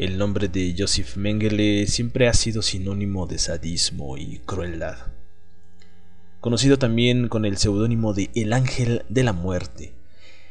[0.00, 4.96] El nombre de Joseph Mengele siempre ha sido sinónimo de sadismo y crueldad.
[6.40, 9.92] Conocido también con el seudónimo de El Ángel de la Muerte,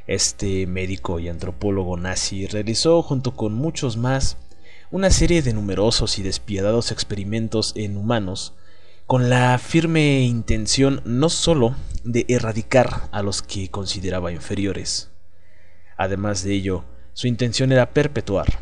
[0.05, 4.37] este médico y antropólogo nazi realizó junto con muchos más
[4.91, 8.53] una serie de numerosos y despiadados experimentos en humanos
[9.07, 15.09] con la firme intención no sólo de erradicar a los que consideraba inferiores.
[15.97, 18.59] Además de ello, su intención era perpetuar,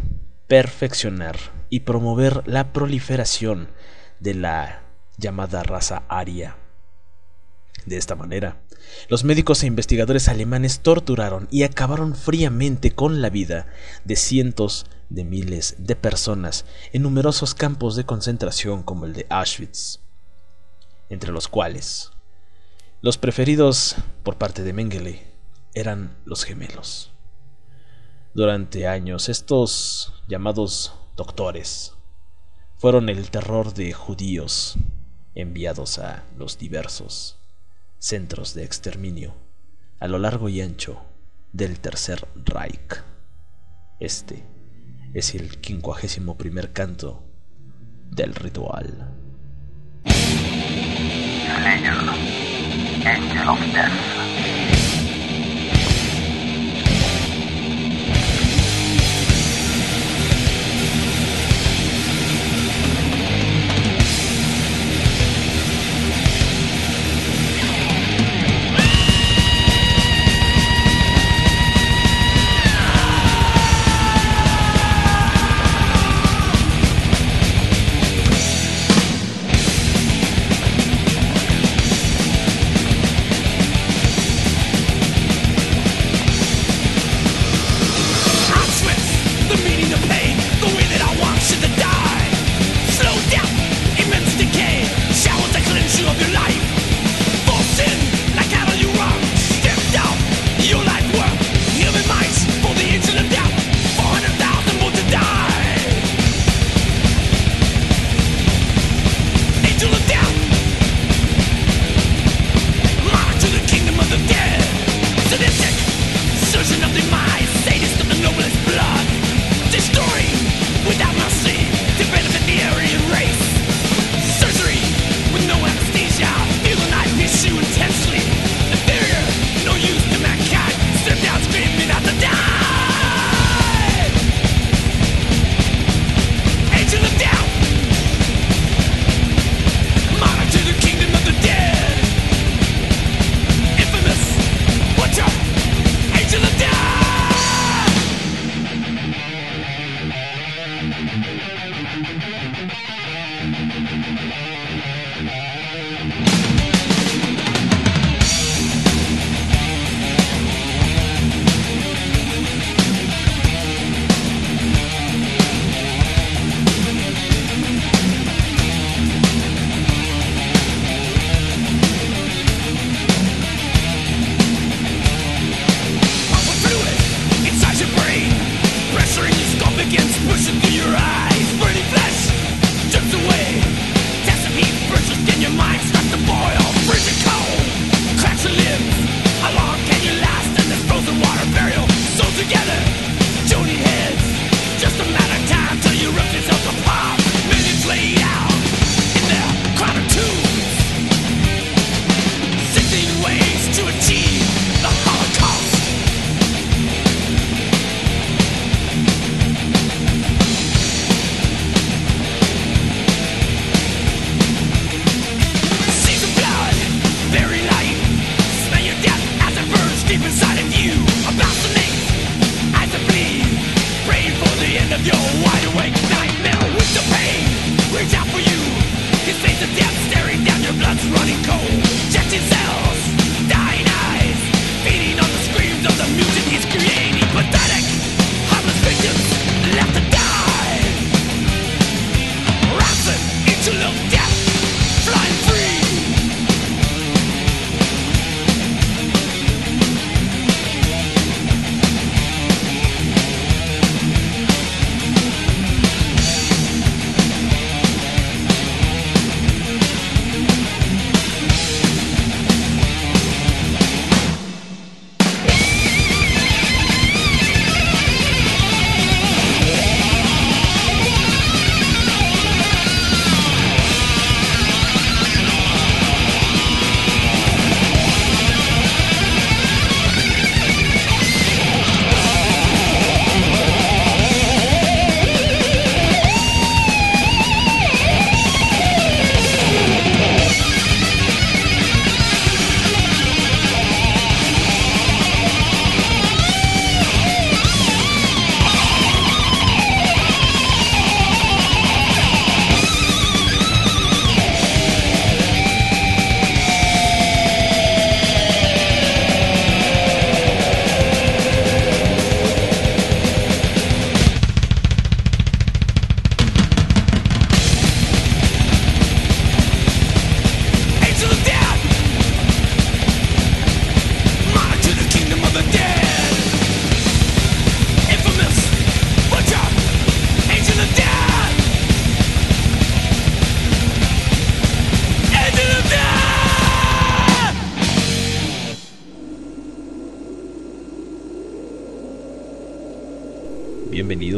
[0.47, 1.37] perfeccionar
[1.69, 3.69] y promover la proliferación
[4.19, 4.83] de la
[5.17, 6.57] llamada raza aria.
[7.85, 8.61] De esta manera,
[9.09, 13.67] los médicos e investigadores alemanes torturaron y acabaron fríamente con la vida
[14.05, 19.99] de cientos de miles de personas en numerosos campos de concentración como el de Auschwitz,
[21.09, 22.11] entre los cuales
[23.01, 25.27] los preferidos por parte de Mengele
[25.73, 27.13] eran los gemelos.
[28.37, 31.95] Durante años estos llamados doctores
[32.75, 34.75] fueron el terror de judíos
[35.33, 37.39] enviados a los diversos
[37.97, 39.33] centros de exterminio
[39.99, 41.01] a lo largo y ancho
[41.51, 43.01] del Tercer Reich.
[43.99, 44.43] Este
[45.15, 47.23] es el quincuagésimo primer canto
[48.11, 49.15] del ritual.
[53.01, 54.16] bienvenidos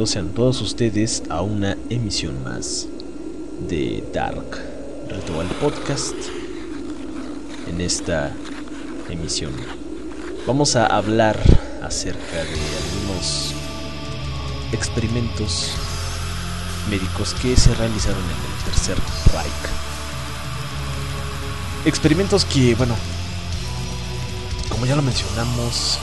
[0.10, 2.88] sean todos ustedes a una emisión más
[3.68, 4.60] de Dark
[5.08, 6.16] Ritual Podcast.
[7.68, 8.34] En esta
[9.08, 9.52] emisión
[10.48, 11.40] vamos a hablar
[11.84, 13.54] acerca de algunos
[14.72, 15.76] experimentos
[16.90, 18.98] médicos que se realizaron en el tercer
[19.32, 19.70] Reich.
[21.86, 22.96] Experimentos que, bueno,
[24.70, 26.00] como ya lo mencionamos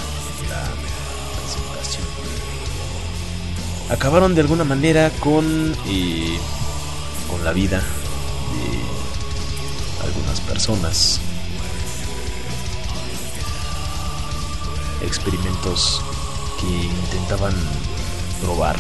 [3.89, 6.39] acabaron de alguna manera con, eh,
[7.31, 11.21] con la vida de algunas personas.
[15.03, 16.03] Experimentos
[16.61, 17.55] que intentaban
[18.43, 18.77] probar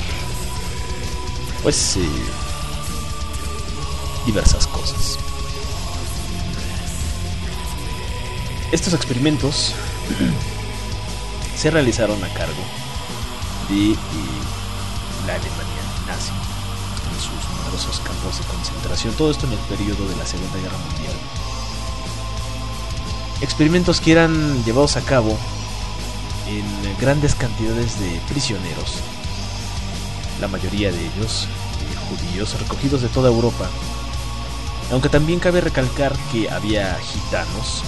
[1.62, 2.08] pues eh,
[4.24, 5.18] diversas cosas.
[8.72, 9.74] Estos experimentos
[11.56, 12.62] se realizaron a cargo
[13.68, 13.96] de eh,
[15.26, 16.30] la Alemania nazi.
[16.30, 20.78] En sus numerosos campos de concentración, todo esto en el periodo de la Segunda Guerra
[20.78, 21.14] Mundial.
[23.40, 25.36] Experimentos que eran llevados a cabo
[26.48, 26.64] en
[27.00, 29.00] grandes cantidades de prisioneros,
[30.40, 31.48] la mayoría de ellos
[32.08, 33.68] judíos recogidos de toda Europa,
[34.92, 37.82] aunque también cabe recalcar que había gitanos,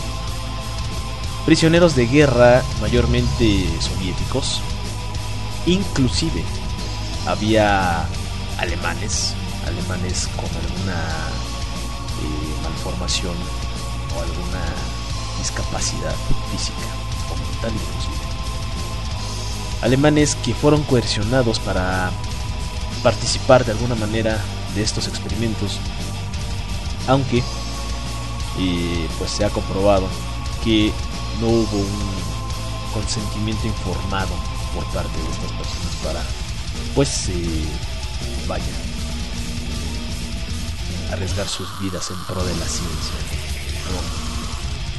[1.47, 4.61] prisioneros de guerra mayormente soviéticos,
[5.67, 6.45] inclusive
[7.27, 8.07] había
[8.59, 9.35] alemanes,
[9.67, 10.99] alemanes con alguna
[12.23, 13.35] eh, malformación
[14.17, 14.65] o alguna
[15.39, 16.15] discapacidad
[16.51, 16.89] física
[17.31, 18.29] o mental inclusive.
[19.83, 22.11] Alemanes que fueron coercionados para
[23.03, 24.39] participar de alguna manera
[24.75, 25.79] de estos experimentos,
[27.07, 27.43] aunque
[28.59, 30.09] eh, pues se ha comprobado
[30.65, 30.93] que
[31.41, 34.35] no hubo un consentimiento informado
[34.75, 36.48] por parte de estas personas para
[36.95, 37.65] pues eh,
[38.47, 38.65] vaya
[41.13, 43.15] arriesgar sus vidas en pro de la ciencia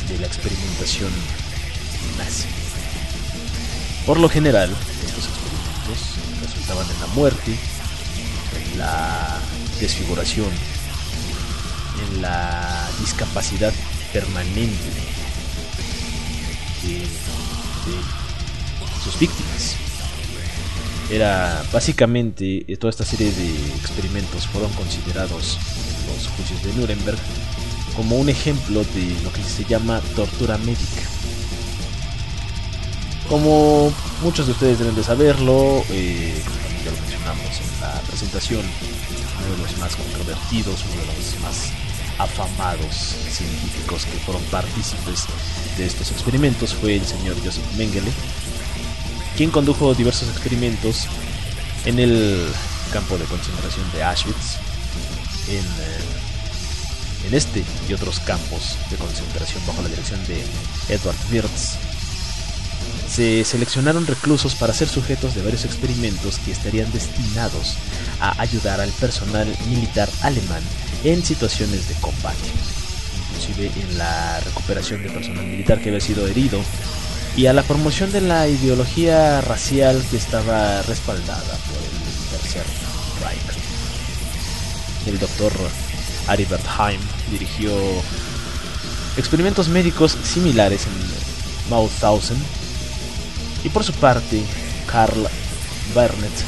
[0.10, 1.12] de la experimentación
[2.18, 2.48] nazi.
[4.06, 7.56] Por lo general, estos experimentos resultaban en la muerte
[8.78, 9.40] la
[9.80, 10.50] desfiguración,
[12.08, 13.74] en la discapacidad
[14.12, 14.90] permanente
[16.84, 17.08] de,
[19.04, 19.89] sus víctimas.
[21.10, 27.18] Era básicamente toda esta serie de experimentos fueron considerados en los juicios de Nuremberg
[27.96, 31.02] como un ejemplo de lo que se llama tortura médica.
[33.28, 36.42] Como muchos de ustedes deben de saberlo, eh,
[36.86, 41.72] ya lo mencionamos en la presentación, uno de los más controvertidos, uno de los más
[42.20, 42.96] afamados
[43.30, 45.26] científicos que fueron partícipes
[45.78, 48.12] de estos experimentos fue el señor Joseph Mengele,
[49.40, 51.06] quien condujo diversos experimentos
[51.86, 52.46] en el
[52.92, 54.58] campo de concentración de Auschwitz,
[55.48, 60.44] en, eh, en este y otros campos de concentración bajo la dirección de
[60.94, 61.78] Edward Wirtz.
[63.10, 67.78] Se seleccionaron reclusos para ser sujetos de varios experimentos que estarían destinados
[68.20, 70.64] a ayudar al personal militar alemán
[71.06, 72.50] en situaciones de combate,
[73.30, 76.62] inclusive en la recuperación de personal militar que había sido herido
[77.40, 82.66] y a la promoción de la ideología racial que estaba respaldada por el Tercer
[83.24, 83.40] Reich.
[85.06, 85.54] El doctor
[86.28, 87.00] Aribert Heim
[87.32, 87.72] dirigió
[89.16, 92.38] experimentos médicos similares en Mauthausen
[93.64, 94.44] y por su parte,
[94.92, 95.26] Karl
[95.96, 96.44] Bernet,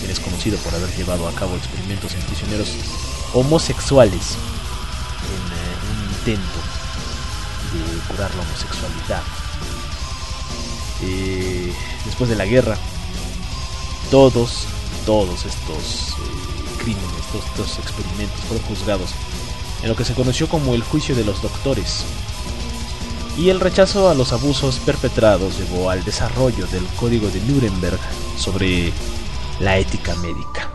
[0.00, 2.72] quien es conocido por haber llevado a cabo experimentos en prisioneros
[3.32, 4.32] homosexuales
[5.22, 6.58] en eh, un intento
[7.72, 9.43] de curar la homosexualidad.
[12.04, 12.76] Después de la guerra,
[14.10, 14.66] todos,
[15.06, 19.10] todos estos eh, crímenes, todos estos experimentos fueron juzgados
[19.82, 22.04] en lo que se conoció como el juicio de los doctores,
[23.36, 27.98] y el rechazo a los abusos perpetrados llevó al desarrollo del Código de Nuremberg
[28.38, 28.92] sobre
[29.58, 30.73] la ética médica.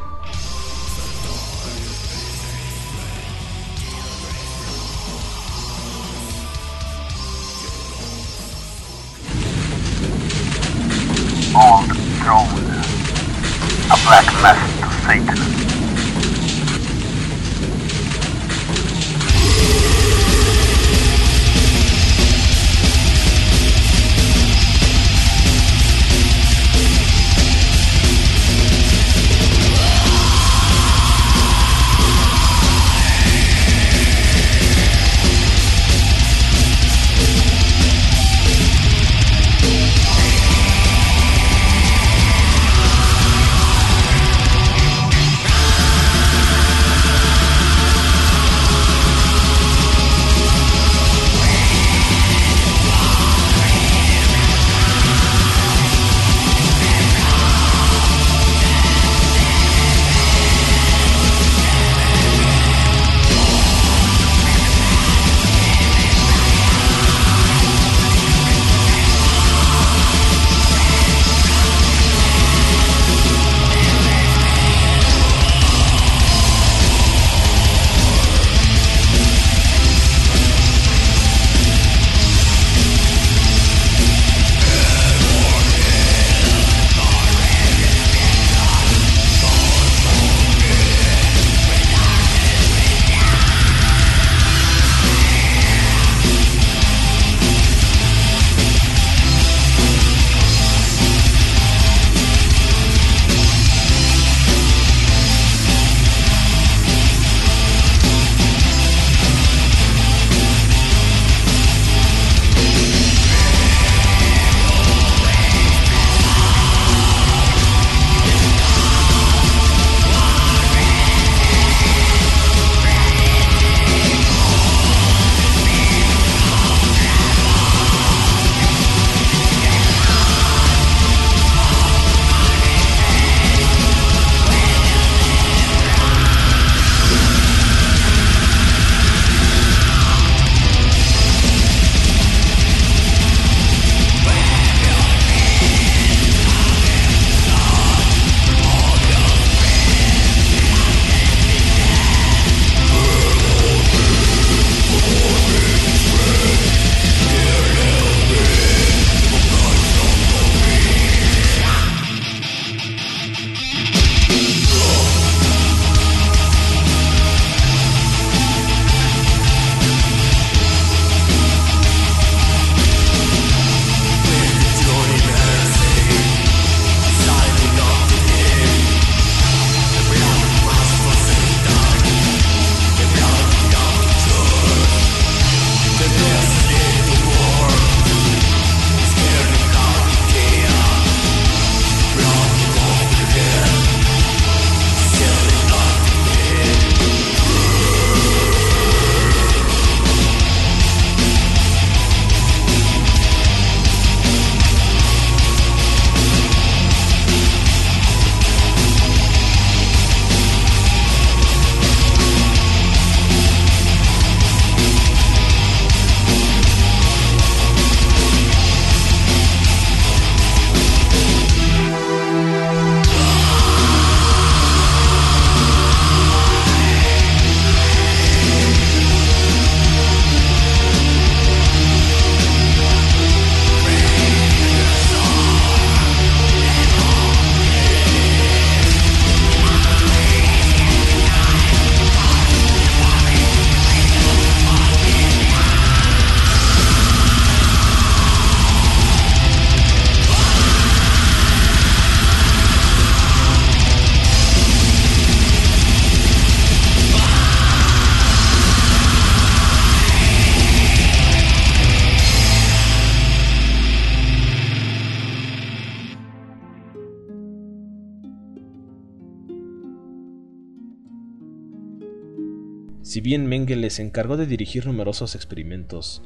[273.29, 276.23] Bien Mengele se encargó de dirigir numerosos experimentos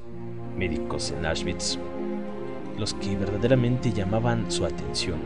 [0.56, 1.78] médicos en Auschwitz,
[2.80, 5.20] los que verdaderamente llamaban su atención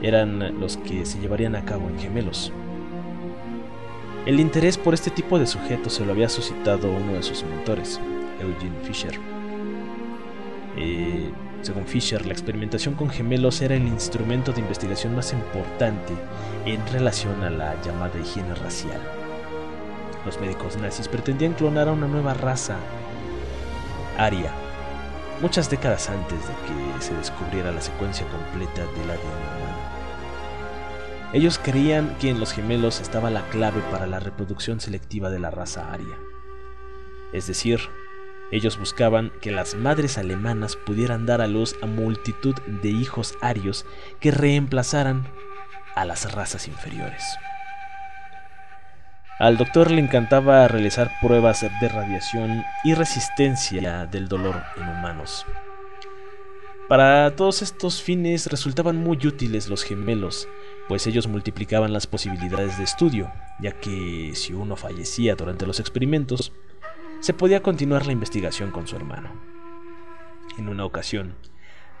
[0.00, 2.50] eran los que se llevarían a cabo en gemelos.
[4.24, 8.00] El interés por este tipo de sujetos se lo había suscitado uno de sus mentores,
[8.40, 9.20] Eugene Fisher.
[10.78, 16.14] Eh, según Fisher, la experimentación con gemelos era el instrumento de investigación más importante
[16.64, 19.17] en relación a la llamada higiene racial.
[20.24, 22.76] Los médicos nazis pretendían clonar a una nueva raza,
[24.16, 24.52] aria,
[25.40, 29.78] muchas décadas antes de que se descubriera la secuencia completa del ADN humano.
[31.32, 35.50] Ellos creían que en los gemelos estaba la clave para la reproducción selectiva de la
[35.50, 36.16] raza aria.
[37.32, 37.80] Es decir,
[38.50, 43.84] ellos buscaban que las madres alemanas pudieran dar a luz a multitud de hijos arios
[44.20, 45.28] que reemplazaran
[45.94, 47.22] a las razas inferiores.
[49.38, 55.46] Al doctor le encantaba realizar pruebas de radiación y resistencia del dolor en humanos.
[56.88, 60.48] Para todos estos fines resultaban muy útiles los gemelos,
[60.88, 63.30] pues ellos multiplicaban las posibilidades de estudio,
[63.60, 66.52] ya que si uno fallecía durante los experimentos,
[67.20, 69.30] se podía continuar la investigación con su hermano.
[70.58, 71.36] En una ocasión,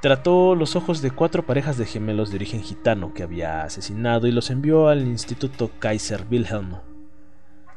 [0.00, 4.32] trató los ojos de cuatro parejas de gemelos de origen gitano que había asesinado y
[4.32, 6.87] los envió al Instituto Kaiser Wilhelm,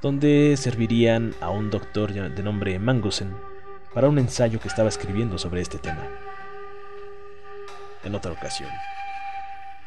[0.02, 3.36] donde servirían a un doctor de nombre Mangusen
[3.94, 6.08] para un ensayo que estaba escribiendo sobre este tema.
[8.04, 8.70] En otra ocasión,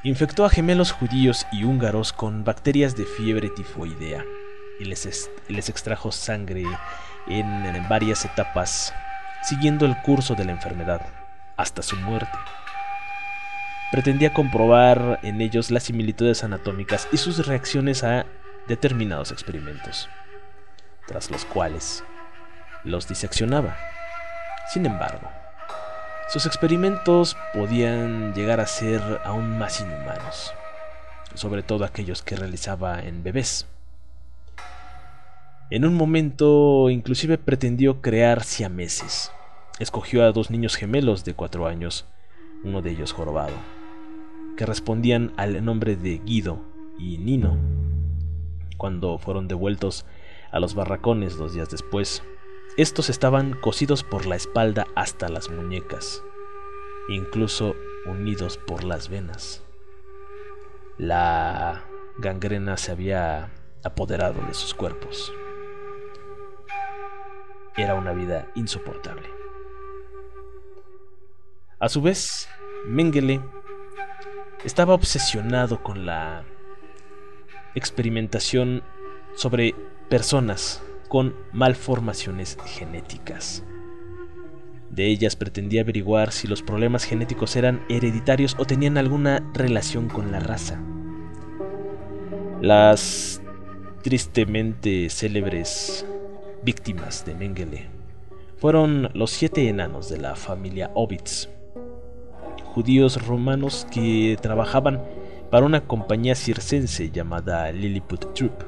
[0.04, 4.24] infectó a gemelos judíos y húngaros con bacterias de fiebre tifoidea
[4.78, 6.64] y les, les extrajo sangre
[7.26, 8.94] en, varias etapas,
[9.42, 11.00] siguiendo el curso de la enfermedad,
[11.56, 12.38] hasta su muerte.
[13.90, 18.26] Pretendía comprobar en ellos las similitudes anatómicas y sus reacciones a
[18.68, 20.08] determinados experimentos,
[21.06, 22.04] tras los cuales
[22.84, 23.76] los diseccionaba.
[24.72, 25.30] Sin embargo,
[26.28, 30.52] sus experimentos podían llegar a ser aún más inhumanos,
[31.34, 33.66] sobre todo aquellos que realizaba en bebés.
[35.70, 39.32] En un momento inclusive pretendió crear siameses.
[39.78, 42.06] Escogió a dos niños gemelos de cuatro años,
[42.62, 43.54] uno de ellos jorobado,
[44.56, 46.60] que respondían al nombre de Guido
[46.98, 47.58] y Nino.
[48.76, 50.06] Cuando fueron devueltos
[50.50, 52.22] a los barracones dos días después,
[52.76, 56.22] estos estaban cosidos por la espalda hasta las muñecas,
[57.08, 59.62] incluso unidos por las venas.
[60.98, 61.84] La
[62.18, 63.50] gangrena se había
[63.82, 65.32] apoderado de sus cuerpos
[67.76, 69.28] era una vida insoportable.
[71.78, 72.48] A su vez,
[72.86, 73.40] Mengele
[74.64, 76.44] estaba obsesionado con la
[77.74, 78.82] experimentación
[79.36, 79.74] sobre
[80.08, 83.64] personas con malformaciones genéticas.
[84.90, 90.30] De ellas pretendía averiguar si los problemas genéticos eran hereditarios o tenían alguna relación con
[90.30, 90.80] la raza.
[92.60, 93.42] Las
[94.02, 96.06] tristemente célebres
[96.62, 97.86] víctimas de Mengele
[98.58, 101.48] fueron los siete enanos de la familia Ovitz,
[102.64, 105.02] judíos romanos que trabajaban
[105.54, 108.64] para una compañía circense llamada Lilliput Troupe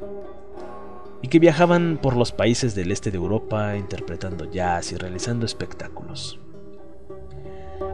[1.20, 6.38] y que viajaban por los países del este de Europa interpretando jazz y realizando espectáculos.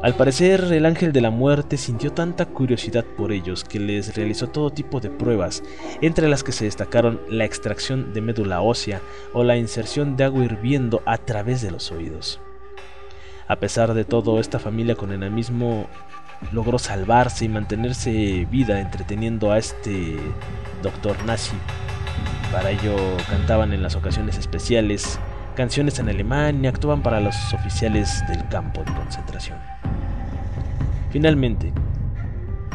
[0.02, 4.48] Al parecer, el ángel de la muerte sintió tanta curiosidad por ellos que les realizó
[4.48, 5.62] todo tipo de pruebas,
[6.02, 9.00] entre las que se destacaron la extracción de médula ósea
[9.33, 12.42] o la inserción de agua hirviendo a través de los oídos.
[13.48, 15.88] A pesar de todo, esta familia con enamismo
[16.50, 20.16] logró salvarse y mantenerse vida entreteniendo a este
[20.83, 21.57] doctor nazi.
[22.50, 22.96] Para ello
[23.31, 25.18] cantaban en las ocasiones especiales
[25.55, 29.59] canciones en alemán y actuaban para los oficiales del campo de concentración.
[31.11, 31.72] Finalmente,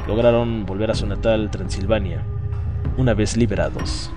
[0.08, 2.24] lograron volver a su natal Transilvania,
[2.98, 4.12] una vez liberados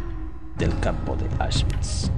[0.59, 2.11] del campo de Auschwitz.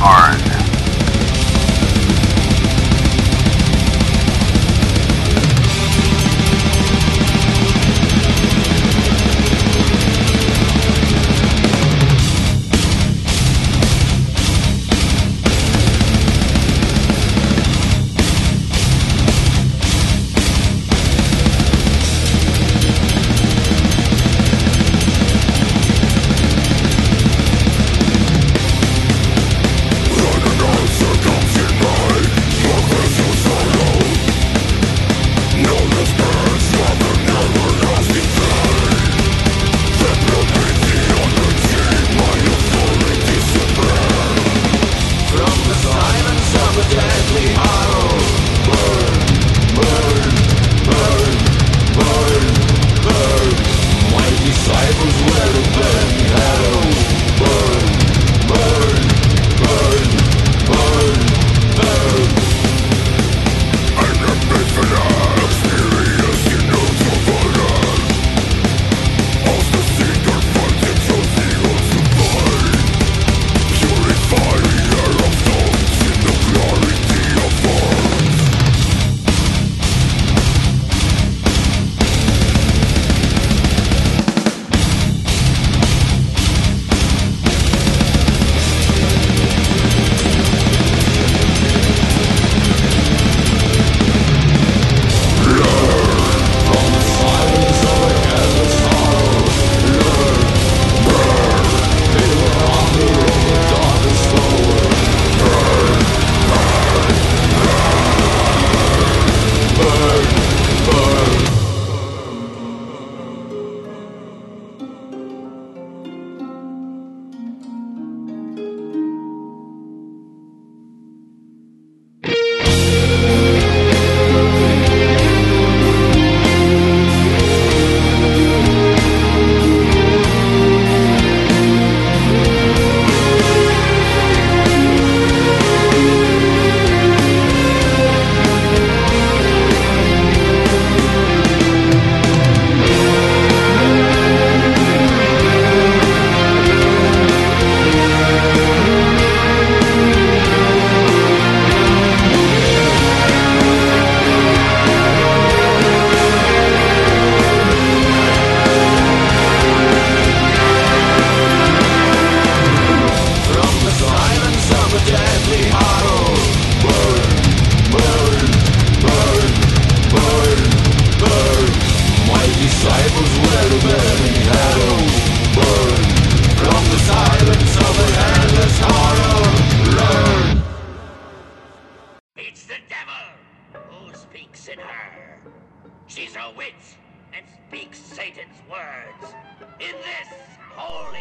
[0.00, 0.47] are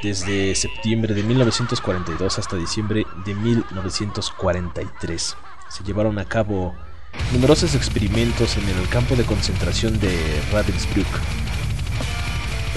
[0.08, 5.38] desde septiembre de 1942 hasta diciembre de 1943.
[5.69, 6.73] Se llevaron a cabo
[7.34, 11.08] numerosos experimentos en el campo de concentración de Ravensbrück,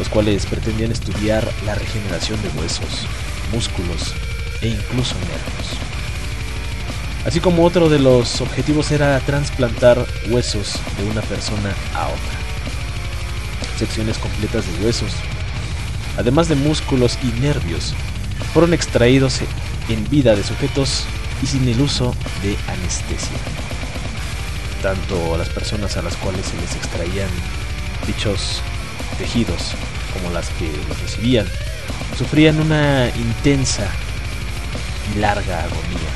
[0.00, 3.06] los cuales pretendían estudiar la regeneración de huesos,
[3.52, 4.14] músculos
[4.62, 5.78] e incluso nervios.
[7.26, 12.38] Así como otro de los objetivos era trasplantar huesos de una persona a otra.
[13.78, 15.12] Secciones completas de huesos,
[16.16, 17.94] además de músculos y nervios,
[18.54, 19.40] fueron extraídos
[19.90, 21.04] en vida de sujetos
[21.42, 23.36] y sin el uso de anestesia.
[24.80, 27.28] Tanto las personas a las cuales se les extraían
[28.06, 28.62] dichos
[29.18, 29.74] tejidos
[30.12, 31.46] como las que los recibían
[32.16, 33.88] sufrían una intensa
[35.14, 36.10] y larga agonía.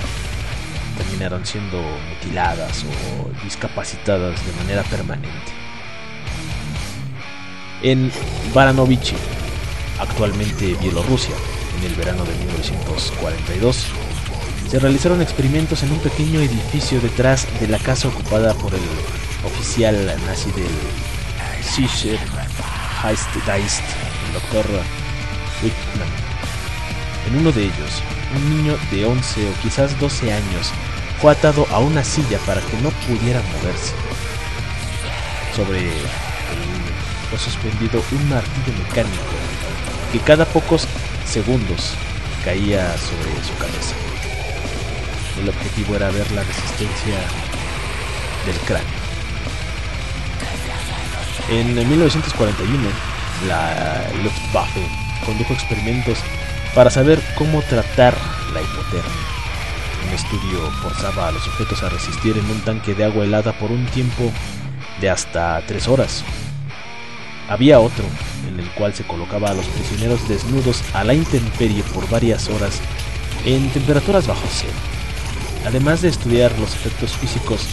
[0.96, 5.52] Terminaron siendo mutiladas o discapacitadas de manera permanente.
[7.82, 8.10] En
[8.54, 9.16] Baranovichi,
[9.98, 11.34] actualmente Bielorrusia,
[11.78, 13.86] en el verano de 1942,
[14.70, 18.80] se realizaron experimentos en un pequeño edificio detrás de la casa ocupada por el
[19.44, 19.94] oficial
[20.26, 20.64] nazi del
[23.04, 23.82] Heistgeist,
[24.26, 24.64] el doctor
[25.62, 26.08] Wittmann.
[27.28, 28.02] En uno de ellos,
[28.34, 30.72] un niño de 11 o quizás 12 años
[31.20, 33.92] fue atado a una silla para que no pudiera moverse.
[35.54, 36.06] Sobre él
[37.28, 39.34] fue suspendido un martillo mecánico
[40.12, 40.86] que cada pocos
[41.26, 41.94] segundos
[42.44, 43.94] caía sobre su cabeza.
[45.40, 47.16] El objetivo era ver la resistencia
[48.46, 49.03] del cráneo.
[51.48, 52.88] En 1941,
[53.48, 54.80] la Luftwaffe
[55.26, 56.18] condujo experimentos
[56.74, 58.14] para saber cómo tratar
[58.52, 59.34] la hipotermia.
[60.06, 63.70] Un estudio forzaba a los sujetos a resistir en un tanque de agua helada por
[63.70, 64.32] un tiempo
[65.00, 66.24] de hasta tres horas.
[67.48, 68.04] Había otro
[68.48, 72.80] en el cual se colocaba a los prisioneros desnudos a la intemperie por varias horas
[73.44, 74.72] en temperaturas bajo cero,
[75.66, 77.66] además de estudiar los efectos físicos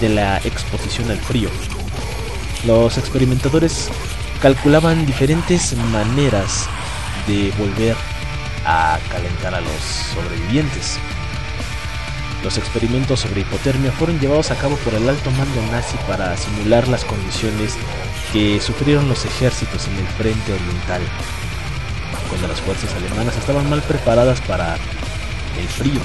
[0.00, 1.48] de la exposición al frío.
[2.66, 3.90] Los experimentadores
[4.40, 6.66] calculaban diferentes maneras
[7.26, 7.94] de volver
[8.64, 9.82] a calentar a los
[10.14, 10.98] sobrevivientes.
[12.42, 16.88] Los experimentos sobre hipotermia fueron llevados a cabo por el alto mando nazi para simular
[16.88, 17.74] las condiciones
[18.32, 21.02] que sufrieron los ejércitos en el frente oriental,
[22.30, 24.76] cuando las fuerzas alemanas estaban mal preparadas para
[25.58, 26.00] el frío.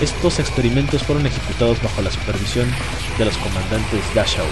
[0.00, 2.68] Estos experimentos fueron ejecutados bajo la supervisión
[3.16, 4.46] de los comandantes Dachau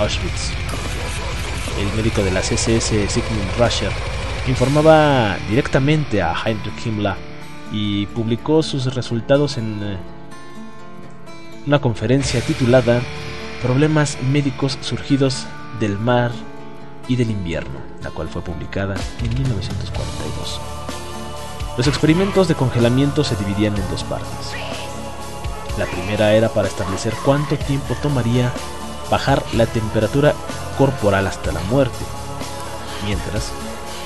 [0.00, 0.52] Auschwitz.
[1.78, 3.92] El médico de las SS, Sigmund Rascher,
[4.46, 7.16] informaba directamente a Heinrich Himmler
[7.70, 9.98] y publicó sus resultados en eh,
[11.66, 13.02] una conferencia titulada
[13.60, 15.46] Problemas médicos surgidos
[15.80, 16.30] del mar
[17.06, 20.60] y del invierno, la cual fue publicada en 1942.
[21.76, 24.54] Los experimentos de congelamiento se dividían en dos partes.
[25.76, 28.50] La primera era para establecer cuánto tiempo tomaría
[29.10, 30.34] bajar la temperatura
[30.78, 32.04] corporal hasta la muerte,
[33.04, 33.52] mientras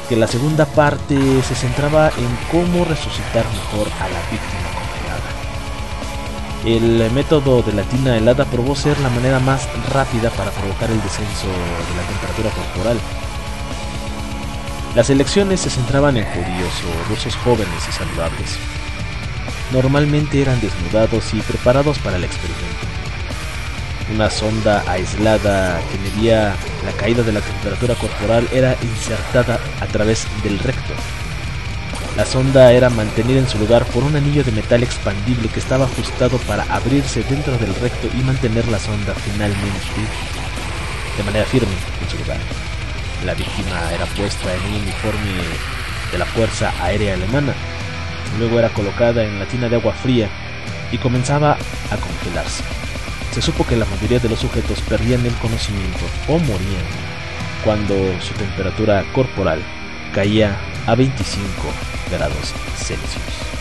[0.09, 5.31] que la segunda parte se centraba en cómo resucitar mejor a la víctima congelada.
[6.65, 11.03] El método de la tina helada probó ser la manera más rápida para provocar el
[11.03, 12.99] descenso de la temperatura corporal.
[14.95, 18.59] Las elecciones se centraban en judíos o rusos jóvenes y saludables.
[19.73, 22.84] Normalmente eran desnudados y preparados para el experimento.
[24.13, 30.27] Una sonda aislada que medía la caída de la temperatura corporal era insertada a través
[30.43, 30.93] del recto.
[32.15, 35.87] La sonda era mantenida en su lugar por un anillo de metal expandible que estaba
[35.87, 39.81] ajustado para abrirse dentro del recto y mantener la sonda finalmente
[41.17, 42.39] de manera firme en su lugar.
[43.25, 45.33] La víctima era puesta en un uniforme
[46.13, 47.55] de la Fuerza Aérea Alemana.
[48.39, 50.29] Luego era colocada en la tina de agua fría
[50.93, 51.57] y comenzaba
[51.91, 52.63] a congelarse
[53.35, 56.85] se supo que la mayoría de los sujetos perdían el conocimiento o morían
[57.65, 59.61] cuando su temperatura corporal
[60.15, 61.43] caía a 25
[62.13, 63.54] grados Celsius.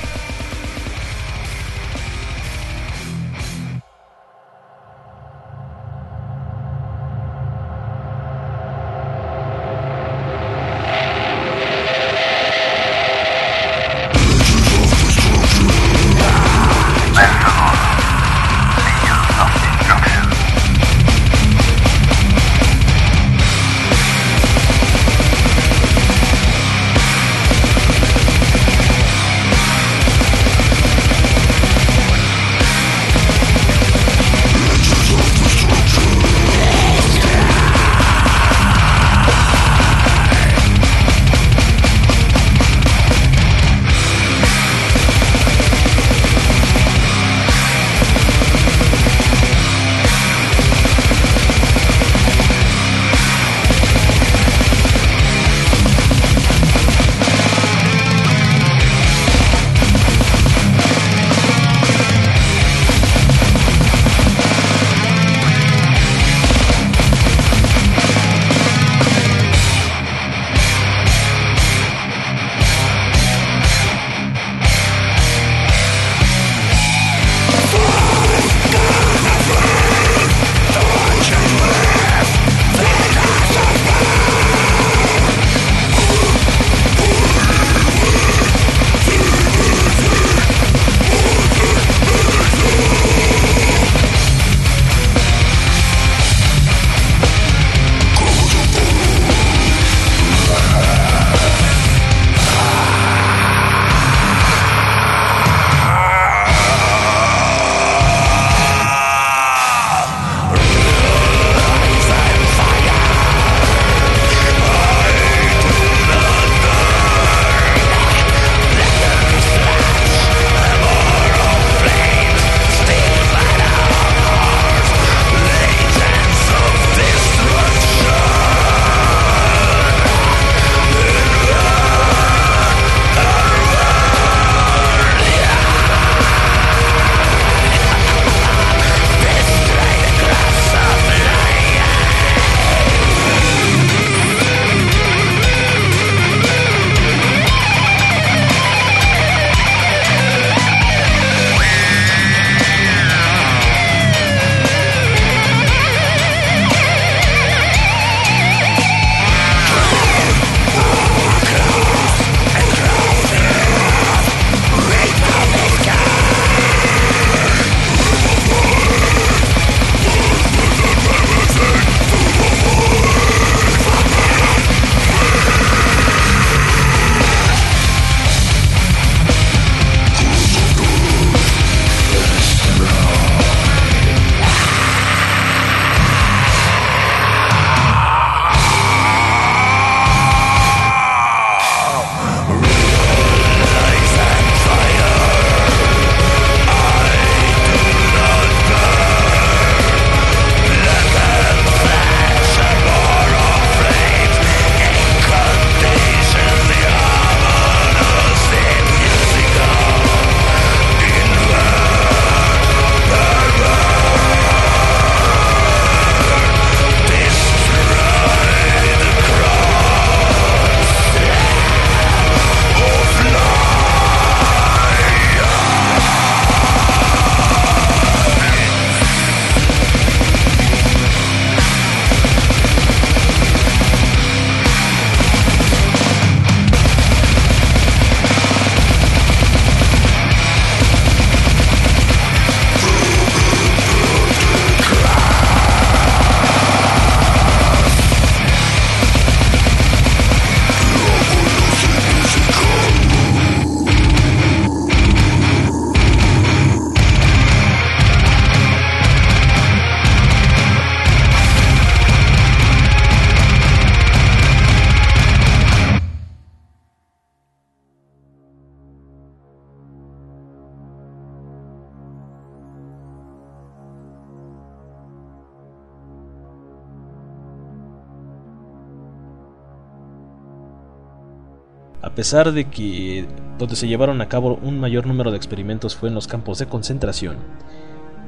[282.13, 283.25] A pesar de que
[283.57, 286.67] donde se llevaron a cabo un mayor número de experimentos fue en los campos de
[286.67, 287.37] concentración,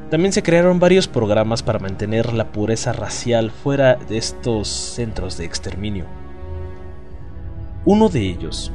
[0.09, 5.45] también se crearon varios programas para mantener la pureza racial fuera de estos centros de
[5.45, 6.05] exterminio.
[7.85, 8.71] Uno de ellos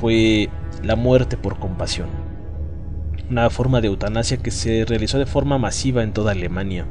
[0.00, 0.48] fue
[0.84, 2.06] la muerte por compasión,
[3.30, 6.86] una forma de eutanasia que se realizó de forma masiva en toda Alemania.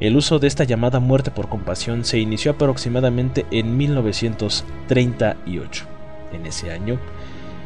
[0.00, 5.91] El uso de esta llamada muerte por compasión se inició aproximadamente en 1938.
[6.32, 6.98] En ese año,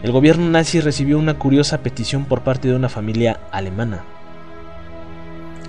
[0.02, 4.04] el gobierno nazi recibió una curiosa petición por parte de una familia alemana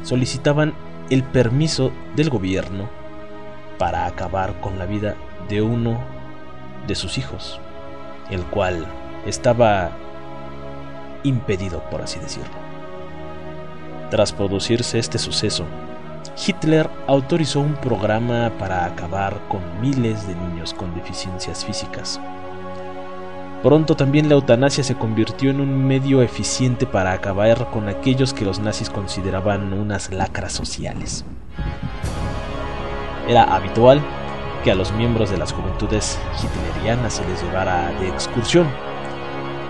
[0.07, 0.73] solicitaban
[1.09, 2.89] el permiso del gobierno
[3.77, 5.15] para acabar con la vida
[5.49, 5.99] de uno
[6.87, 7.59] de sus hijos,
[8.29, 8.85] el cual
[9.25, 9.91] estaba
[11.23, 12.55] impedido, por así decirlo.
[14.09, 15.65] Tras producirse este suceso,
[16.47, 22.21] Hitler autorizó un programa para acabar con miles de niños con deficiencias físicas.
[23.63, 28.45] Pronto también la eutanasia se convirtió en un medio eficiente para acabar con aquellos que
[28.45, 31.25] los nazis consideraban unas lacras sociales.
[33.27, 33.99] Era habitual
[34.63, 38.67] que a los miembros de las juventudes hitlerianas se les llevara de excursión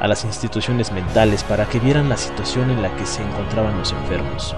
[0.02, 3.94] a las instituciones mentales para que vieran la situación en la que se encontraban los
[3.94, 4.54] enfermos.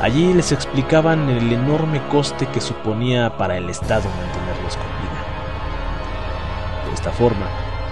[0.00, 5.24] Allí les explicaban el enorme coste que suponía para el Estado mantenerlos con vida.
[6.86, 7.46] De esta forma,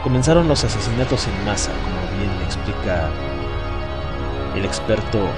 [0.09, 3.11] comenzaron los asesinatos en masa, como bien explica
[4.57, 5.29] el experto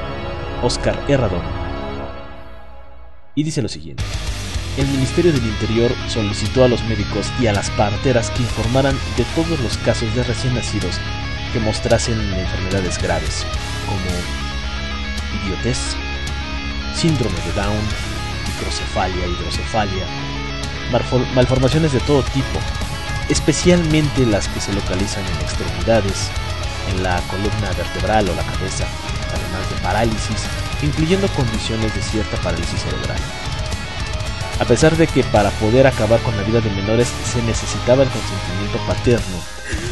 [0.63, 1.43] Oscar Herradón.
[3.35, 4.05] Y dice lo siguiente.
[4.77, 9.25] El Ministerio del Interior solicitó a los médicos y a las parteras que informaran de
[9.35, 11.01] todos los casos de recién nacidos
[11.53, 13.45] que mostrasen enfermedades graves,
[13.87, 15.97] como idiotez,
[16.95, 17.83] síndrome de Down,
[18.47, 20.07] microcefalia, hidrocefalia,
[21.35, 22.61] malformaciones de todo tipo,
[23.31, 26.31] especialmente las que se localizan en extremidades,
[26.93, 28.85] en la columna vertebral o la cabeza,
[29.29, 30.43] además de parálisis,
[30.83, 33.19] incluyendo condiciones de cierta parálisis cerebral.
[34.59, 38.11] A pesar de que para poder acabar con la vida de menores se necesitaba el
[38.11, 39.39] consentimiento paterno,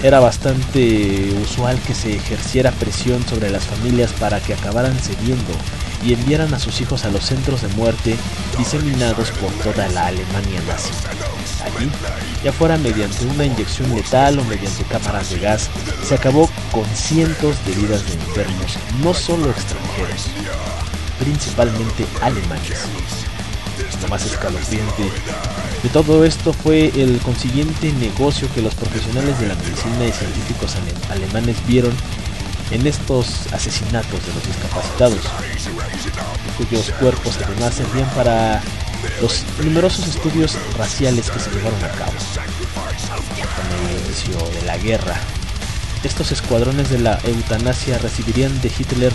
[0.03, 5.53] era bastante usual que se ejerciera presión sobre las familias para que acabaran cediendo
[6.05, 8.17] y enviaran a sus hijos a los centros de muerte
[8.59, 10.93] diseminados por toda la Alemania nazi.
[11.77, 11.91] Allí,
[12.45, 15.69] ya fuera mediante una inyección letal o mediante cámaras de gas,
[16.07, 20.27] se acabó con cientos de vidas de enfermos, no solo extranjeros,
[21.19, 22.87] principalmente alemanes.
[24.03, 25.11] Lo más escalofriante
[25.83, 30.75] de todo esto fue el consiguiente negocio que los profesionales de la medicina y científicos
[31.11, 31.93] alemanes vieron
[32.73, 35.21] en estos asesinatos de los discapacitados,
[36.57, 38.61] cuyos cuerpos además servían para
[39.21, 42.13] los numerosos estudios raciales que se llevaron a cabo.
[43.57, 45.21] Con el inicio de la guerra,
[46.05, 49.13] estos escuadrones de la eutanasia recibirían de Hitler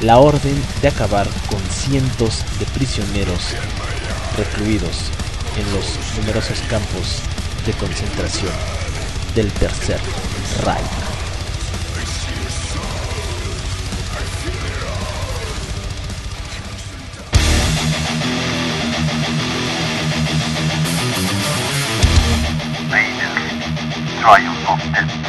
[0.00, 3.40] la orden de acabar con cientos de prisioneros
[4.36, 5.10] recluidos
[5.56, 7.20] en los numerosos campos
[7.66, 8.52] de concentración
[9.34, 10.00] del Tercer
[10.64, 11.07] Reich.
[24.28, 25.27] Triumph of death.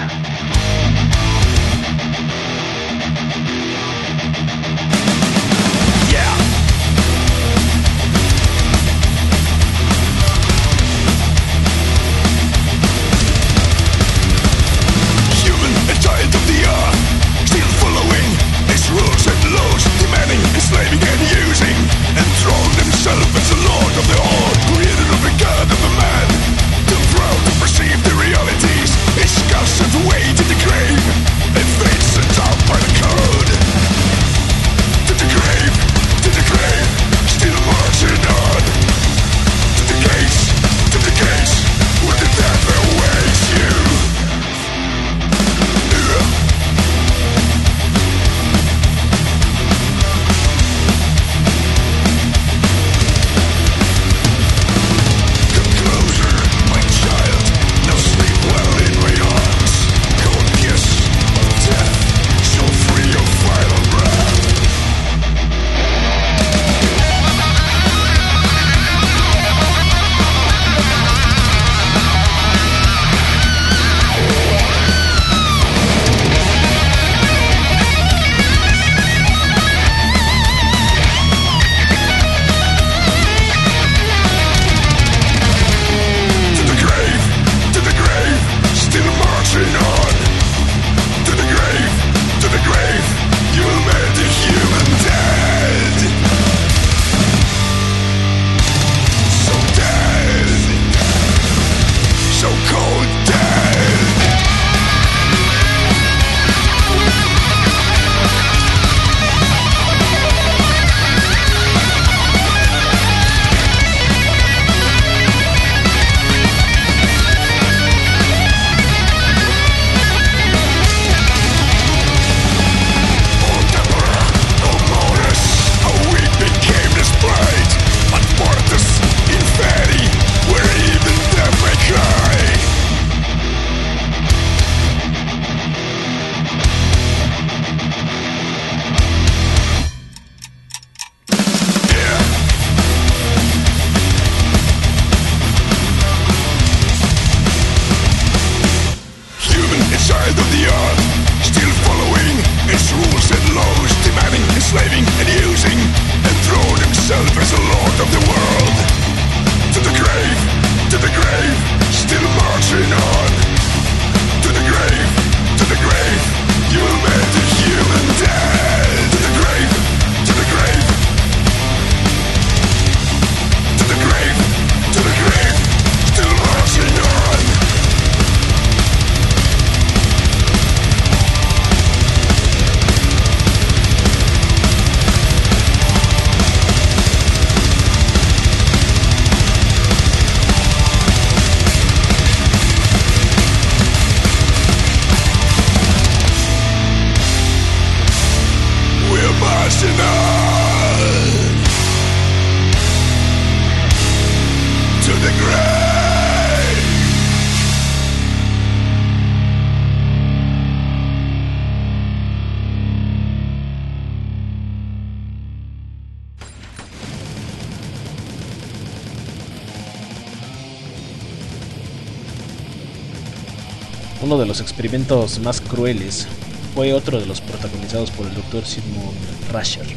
[225.10, 226.28] Experimentos más crueles
[226.76, 228.64] fue otro de los protagonizados por el Dr.
[228.64, 229.18] Sigmund
[229.52, 229.88] Rascher.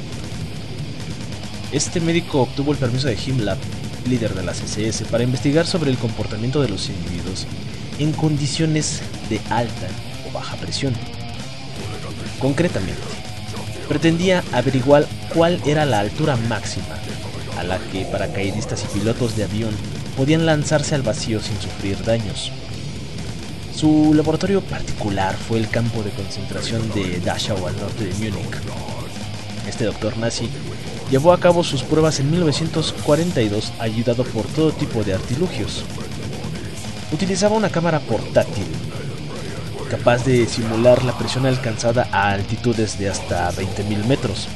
[1.71, 3.59] Este médico obtuvo el permiso de Himmler,
[4.09, 7.47] líder de la CSS, para investigar sobre el comportamiento de los individuos
[7.99, 9.89] en condiciones de alta
[10.29, 10.95] o baja presión.
[12.39, 13.03] Concretamente,
[13.89, 16.97] pretendía averiguar cuál era la altura máxima
[17.59, 19.75] a la que paracaidistas y pilotos de avión
[20.17, 22.51] podían lanzarse al vacío sin sufrir daños.
[23.83, 28.57] Su laboratorio particular fue el campo de concentración de Dachau al norte de Múnich.
[29.69, 30.49] Este doctor nazi
[31.11, 35.83] llevó a cabo sus pruebas en 1942 ayudado por todo tipo de artilugios.
[37.11, 38.69] Utilizaba una cámara portátil
[39.91, 44.47] capaz de simular la presión alcanzada a altitudes de hasta 20.000 metros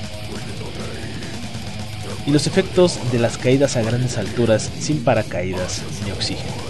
[2.29, 6.66] y los efectos de las caídas a grandes alturas sin paracaídas ni oxígeno.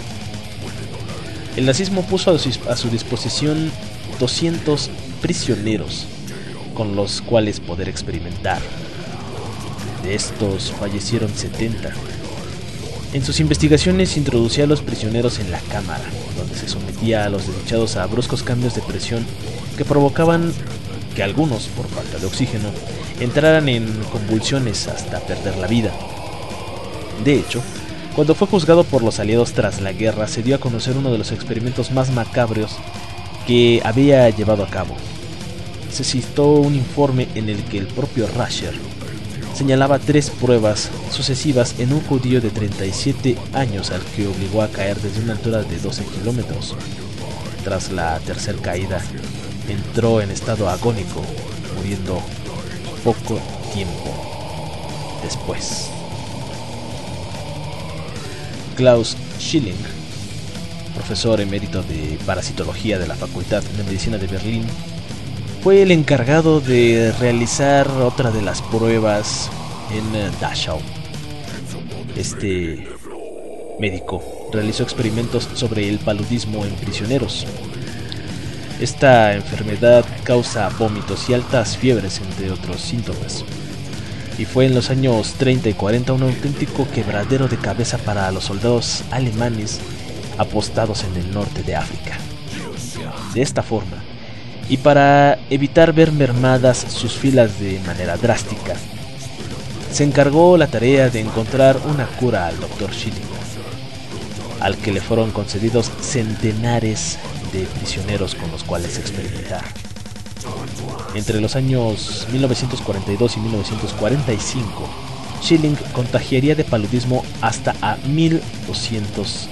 [1.57, 3.73] El nazismo puso a su disposición
[4.21, 4.91] 200
[5.23, 6.07] prisioneros
[6.75, 8.61] con los cuales poder experimentar.
[10.03, 11.91] De estos fallecieron 70.
[13.15, 16.05] En sus investigaciones introducía a los prisioneros en la cámara,
[16.37, 19.25] donde se sometía a los desdichados a bruscos cambios de presión
[19.79, 20.53] que provocaban
[21.15, 22.69] que algunos, por falta de oxígeno,
[23.19, 25.91] entraran en convulsiones hasta perder la vida.
[27.25, 27.63] De hecho,
[28.17, 31.19] cuando fue juzgado por los aliados tras la guerra, se dio a conocer uno de
[31.19, 32.75] los experimentos más macabros
[33.47, 34.97] que había llevado a cabo.
[35.93, 38.73] Se citó un informe en el que el propio Rasher
[39.55, 44.99] señalaba tres pruebas sucesivas en un judío de 37 años al que obligó a caer
[44.99, 46.75] desde una altura de 12 kilómetros.
[47.65, 49.03] Tras la tercera caída,
[49.69, 51.21] entró en estado agónico,
[51.77, 52.23] muriendo
[53.05, 53.39] poco
[53.75, 55.91] tiempo después.
[58.77, 59.75] Klaus Schilling,
[60.95, 64.65] profesor emérito de parasitología de la Facultad de Medicina de Berlín,
[65.63, 69.51] fue el encargado de realizar otra de las pruebas
[69.91, 70.79] en eh, Dachau.
[72.17, 72.87] Este
[73.81, 74.23] médico
[74.53, 77.47] realizó experimentos sobre el paludismo en prisioneros.
[78.79, 83.45] Esta enfermedad causa vómitos y altas fiebres, entre otros síntomas
[84.39, 88.45] y fue en los años 30 y 40 un auténtico quebradero de cabeza para los
[88.45, 89.81] soldados alemanes
[90.39, 92.19] apostados en el norte de África.
[93.35, 94.03] De esta forma,
[94.69, 98.75] y para evitar ver mermadas sus filas de manera drástica,
[99.93, 102.93] se encargó la tarea de encontrar una cura al Dr.
[102.93, 103.23] Schilling,
[104.61, 107.19] al que le fueron concedidos centenares
[107.53, 109.86] de prisioneros con los cuales experimentar.
[111.15, 114.89] Entre los años 1942 y 1945,
[115.43, 119.49] Schilling contagiaría de paludismo hasta a 1200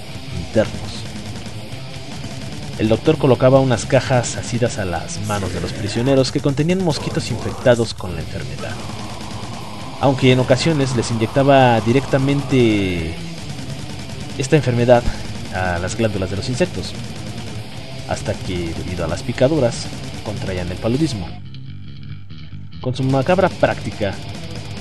[0.46, 1.04] internos.
[2.78, 7.30] El doctor colocaba unas cajas asidas a las manos de los prisioneros que contenían mosquitos
[7.30, 8.74] infectados con la enfermedad.
[10.00, 13.14] Aunque en ocasiones les inyectaba directamente
[14.38, 15.04] esta enfermedad
[15.54, 16.92] a las glándulas de los insectos,
[18.08, 19.86] hasta que debido a las picaduras
[20.24, 21.28] contraían el paludismo.
[22.80, 24.14] Con su macabra práctica,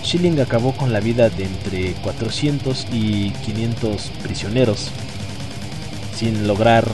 [0.03, 4.91] Schilling acabó con la vida de entre 400 y 500 prisioneros
[6.15, 6.85] sin lograr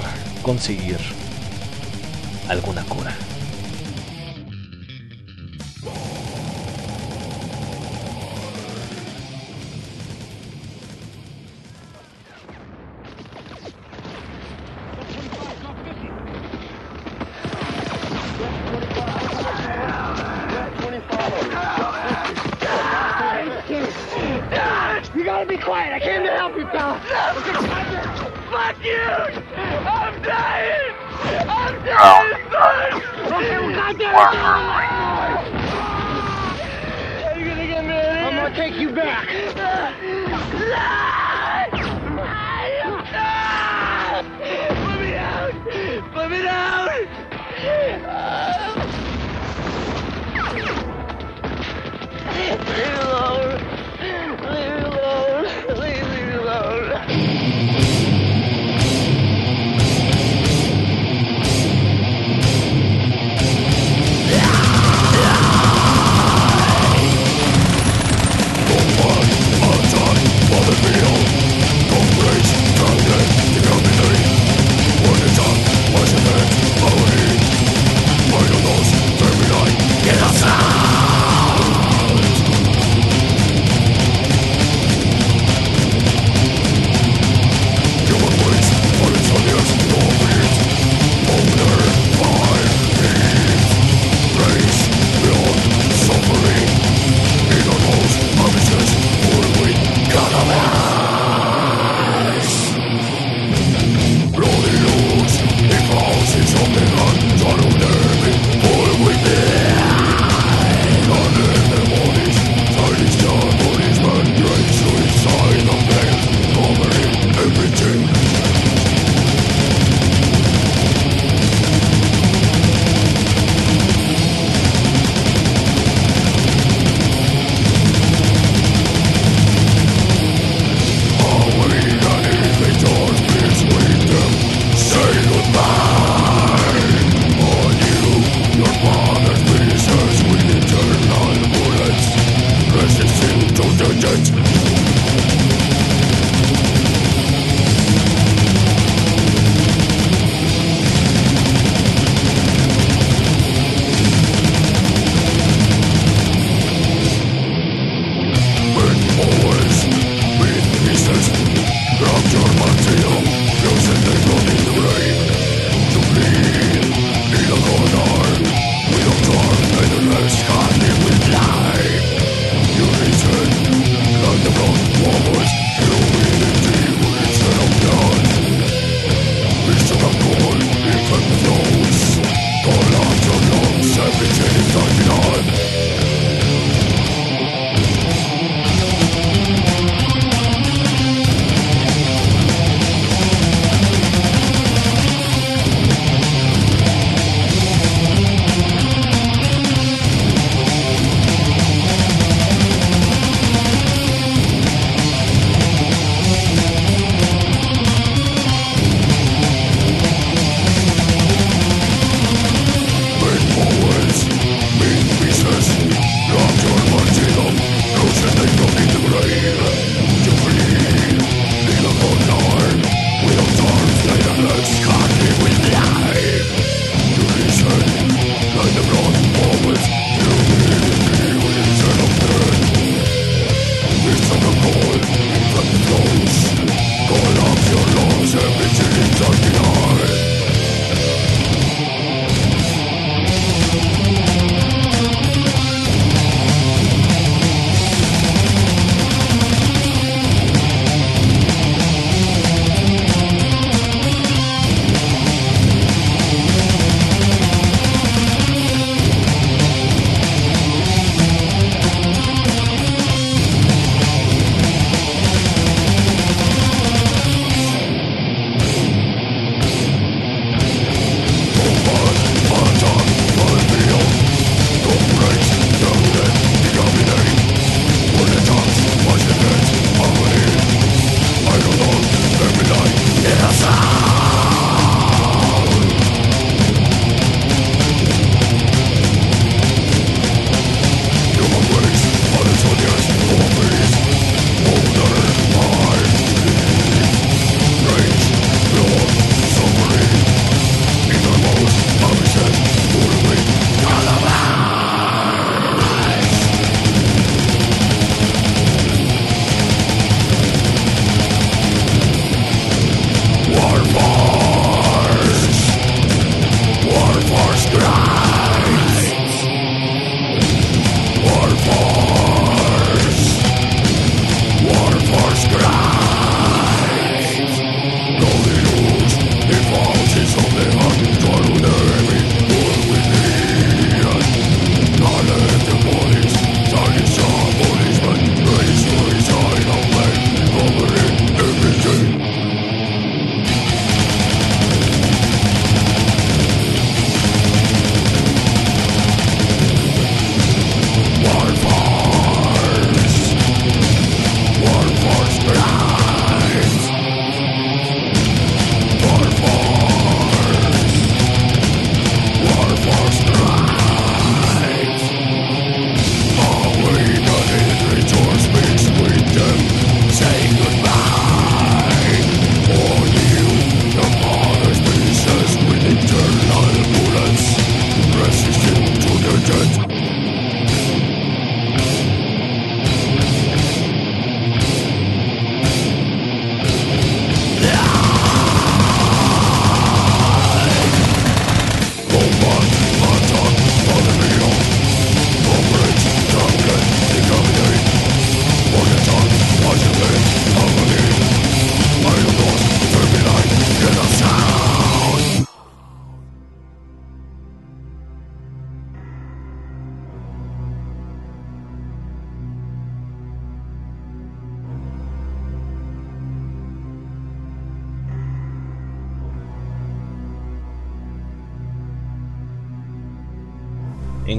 [0.43, 0.97] conseguir
[2.47, 3.15] alguna cura.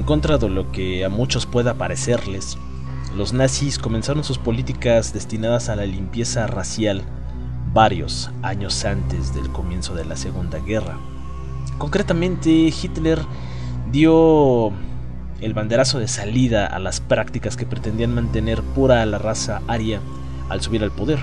[0.01, 2.57] En contra de lo que a muchos pueda parecerles,
[3.15, 7.03] los nazis comenzaron sus políticas destinadas a la limpieza racial
[7.71, 10.97] varios años antes del comienzo de la Segunda Guerra.
[11.77, 13.19] Concretamente, Hitler
[13.91, 14.71] dio
[15.39, 20.01] el banderazo de salida a las prácticas que pretendían mantener pura a la raza aria
[20.49, 21.19] al subir al poder.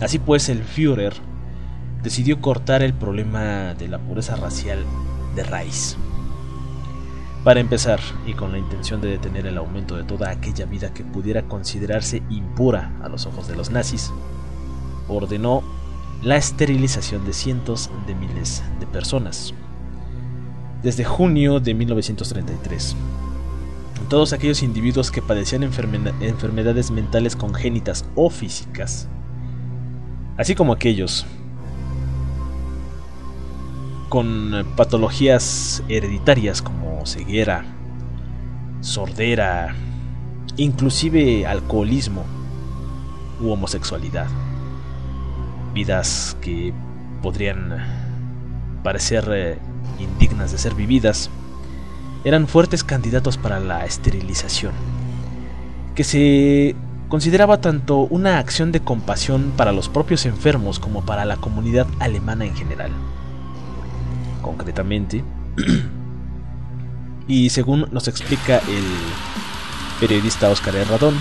[0.00, 1.12] Así pues, el Führer
[2.02, 4.82] decidió cortar el problema de la pureza racial
[5.36, 5.98] de raíz.
[7.48, 11.02] Para empezar, y con la intención de detener el aumento de toda aquella vida que
[11.02, 14.12] pudiera considerarse impura a los ojos de los nazis,
[15.08, 15.62] ordenó
[16.20, 19.54] la esterilización de cientos de miles de personas.
[20.82, 22.94] Desde junio de 1933,
[24.10, 29.08] todos aquellos individuos que padecían enfermedades mentales congénitas o físicas,
[30.36, 31.24] así como aquellos
[34.08, 37.64] con patologías hereditarias como ceguera,
[38.80, 39.74] sordera,
[40.56, 42.24] inclusive alcoholismo
[43.40, 44.26] u homosexualidad.
[45.74, 46.72] Vidas que
[47.22, 47.78] podrían
[48.82, 49.58] parecer eh,
[49.98, 51.30] indignas de ser vividas,
[52.24, 54.72] eran fuertes candidatos para la esterilización,
[55.94, 56.74] que se
[57.08, 62.44] consideraba tanto una acción de compasión para los propios enfermos como para la comunidad alemana
[62.44, 62.90] en general
[64.38, 65.24] concretamente.
[67.28, 68.84] y según nos explica el
[70.00, 71.16] periodista Oscar Herradón,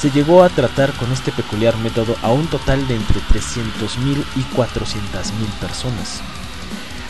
[0.00, 4.40] se llegó a tratar con este peculiar método a un total de entre 300.000 y
[4.56, 6.20] 400.000 personas.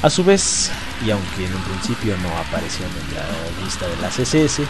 [0.03, 0.71] A su vez,
[1.05, 4.65] y aunque en un principio no apareció en la lista de las SS,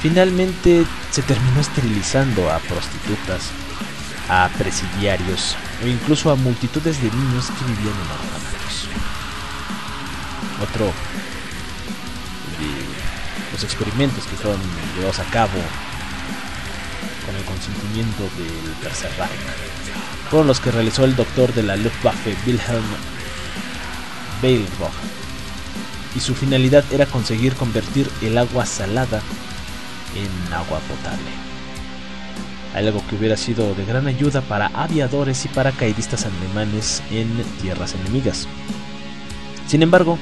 [0.00, 3.50] finalmente se terminó esterilizando a prostitutas,
[4.28, 9.11] a presidiarios o incluso a multitudes de niños que vivían en orfanatos
[10.62, 10.86] otro
[12.58, 14.60] de los experimentos que fueron
[14.96, 15.58] llevados a cabo
[17.26, 19.10] con el consentimiento del Tercer
[20.30, 22.84] fueron los que realizó el doctor de la Luftwaffe Wilhelm
[24.40, 24.92] Beilbach
[26.14, 29.22] y su finalidad era conseguir convertir el agua salada
[30.14, 31.30] en agua potable.
[32.74, 37.28] Algo que hubiera sido de gran ayuda para aviadores y paracaidistas alemanes en
[37.60, 38.48] tierras enemigas.
[39.72, 40.18] Sin embargo,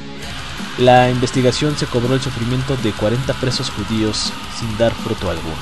[0.78, 5.56] la investigación se cobró el sufrimiento de 40 presos judíos sin dar fruto alguno.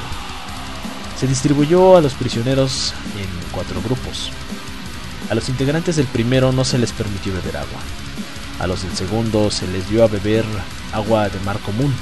[1.19, 4.31] Se distribuyó a los prisioneros en cuatro grupos.
[5.31, 7.81] A los integrantes del primero no se les permitió beber agua.
[8.61, 10.45] A los del segundo se les dio a beber
[10.93, 11.95] agua de mar común.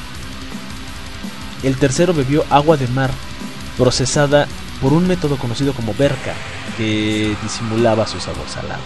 [1.62, 3.12] El tercero bebió agua de mar
[3.78, 4.48] procesada
[4.82, 6.34] por un método conocido como berca,
[6.76, 8.82] que disimulaba su sabor salado.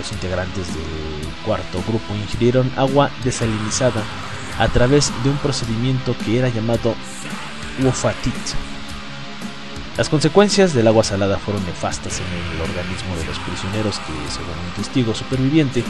[0.00, 4.02] Los integrantes del cuarto grupo ingirieron agua desalinizada
[4.58, 6.94] a través de un procedimiento que era llamado
[7.82, 8.34] Wofatit.
[9.98, 14.54] Las consecuencias del agua salada fueron nefastas en el organismo de los prisioneros que, según
[14.66, 15.84] un testigo superviviente,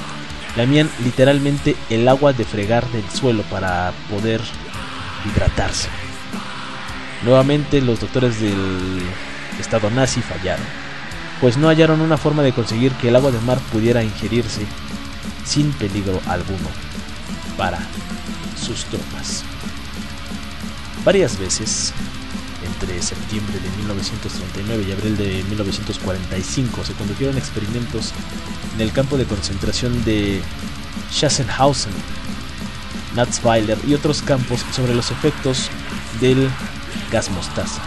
[0.56, 4.40] lamían literalmente el agua de fregar del suelo para poder
[5.24, 5.88] hidratarse.
[7.22, 9.02] Nuevamente los doctores del
[9.60, 10.66] Estado nazi fallaron,
[11.40, 14.66] pues no hallaron una forma de conseguir que el agua de mar pudiera ingerirse
[15.44, 16.68] sin peligro alguno
[17.56, 17.78] para
[18.56, 19.42] sus tropas.
[21.04, 21.92] Varias veces,
[22.64, 28.12] entre septiembre de 1939 y abril de 1945, se condujeron experimentos
[28.74, 30.42] en el campo de concentración de
[31.10, 31.92] Schassenhausen,
[33.16, 35.70] Natzweiler y otros campos sobre los efectos
[36.20, 36.50] del
[37.10, 37.80] gas mostaza.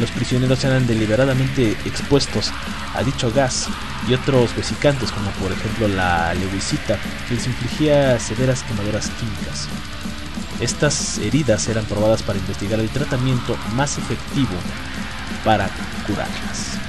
[0.00, 2.50] Los prisioneros eran deliberadamente expuestos
[2.94, 3.68] a dicho gas
[4.08, 6.98] y otros vesicantes como por ejemplo la lewisita
[7.28, 9.68] que les infligía severas quemaduras químicas.
[10.58, 14.56] Estas heridas eran probadas para investigar el tratamiento más efectivo
[15.44, 15.68] para
[16.06, 16.79] curarlas.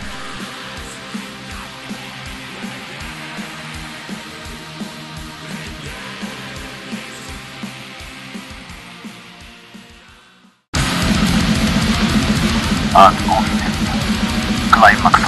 [12.94, 13.16] and.
[14.74, 15.21] Climax.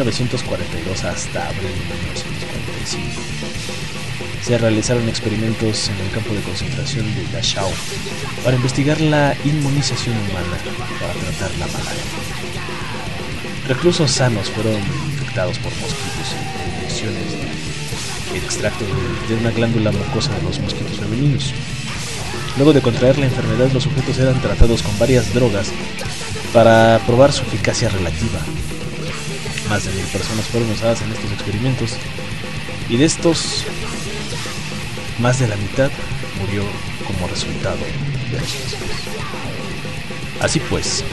[0.00, 3.20] 1942 hasta abril de 1945.
[4.42, 7.70] Se realizaron experimentos en el campo de concentración de Dachau
[8.42, 10.56] para investigar la inmunización humana
[10.98, 12.02] para tratar la malaria.
[13.68, 14.76] Reclusos sanos fueron
[15.12, 17.32] infectados por mosquitos e inyecciones
[18.32, 18.86] de extracto
[19.28, 21.52] de una glándula mucosa de los mosquitos femeninos.
[22.56, 25.70] Luego de contraer la enfermedad, los sujetos eran tratados con varias drogas
[26.54, 28.40] para probar su eficacia relativa.
[29.70, 31.92] Más de mil personas fueron usadas en estos experimentos
[32.88, 33.64] y de estos,
[35.20, 35.92] más de la mitad
[36.40, 36.64] murió
[37.06, 38.74] como resultado de los mismos.
[40.40, 41.04] Así pues,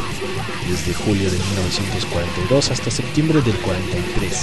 [0.68, 4.34] desde julio de 1942 hasta septiembre del 43,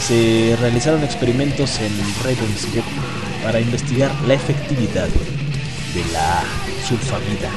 [0.00, 1.92] se realizaron experimentos en
[2.22, 2.86] Ravensbrück
[3.42, 6.42] para investigar la efectividad de la
[6.88, 7.50] sulfamida,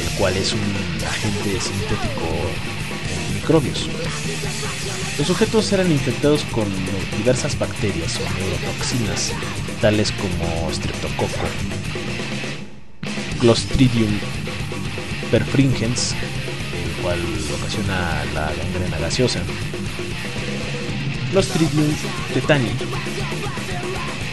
[0.00, 0.60] el cual es un
[1.04, 2.28] agente sintético
[3.50, 6.68] Los sujetos eran infectados con
[7.16, 9.32] diversas bacterias o neurotoxinas,
[9.80, 11.48] tales como streptococo,
[13.40, 14.12] Clostridium
[15.32, 17.18] perfringens, el cual
[17.58, 19.40] ocasiona la gangrena gaseosa,
[21.32, 21.92] Clostridium
[22.32, 22.70] tetani,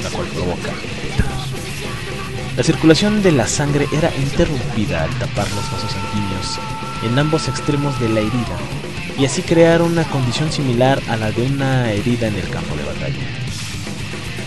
[0.03, 0.73] la cual provoca
[2.55, 6.59] la circulación de la sangre era interrumpida al tapar los vasos sanguíneos
[7.03, 8.57] en ambos extremos de la herida
[9.17, 12.83] y así crear una condición similar a la de una herida en el campo de
[12.83, 13.27] batalla.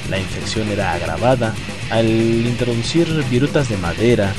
[0.09, 1.55] La infección era agravada
[1.91, 4.33] al introducir virutas de madera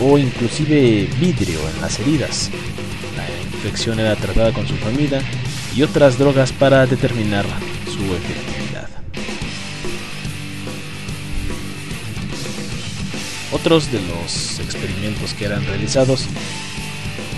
[0.00, 2.50] o inclusive vidrio en las heridas.
[3.16, 5.22] La infección era tratada con sulfamida
[5.74, 7.46] y otras drogas para determinar
[7.86, 8.88] su efectividad.
[13.52, 16.26] Otros de los experimentos que eran realizados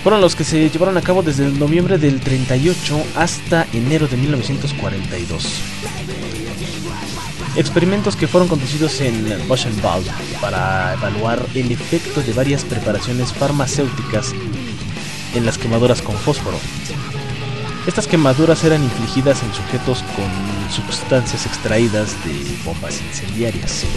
[0.05, 5.43] fueron los que se llevaron a cabo desde noviembre del 38 hasta enero de 1942.
[7.55, 10.05] Experimentos que fueron conducidos en Buchenwald
[10.39, 14.35] para evaluar el efecto de varias preparaciones farmacéuticas
[15.33, 16.59] en las quemaduras con fósforo.
[17.87, 23.87] Estas quemaduras eran infligidas en sujetos con sustancias extraídas de bombas incendiarias.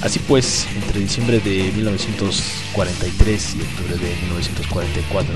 [0.00, 5.34] Así pues, entre diciembre de 1943 y octubre de 1944,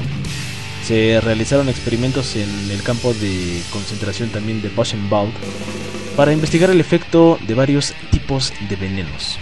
[0.86, 5.32] se realizaron experimentos en el campo de concentración también de Buchenwald
[6.16, 9.36] para investigar el efecto de varios tipos de venenos.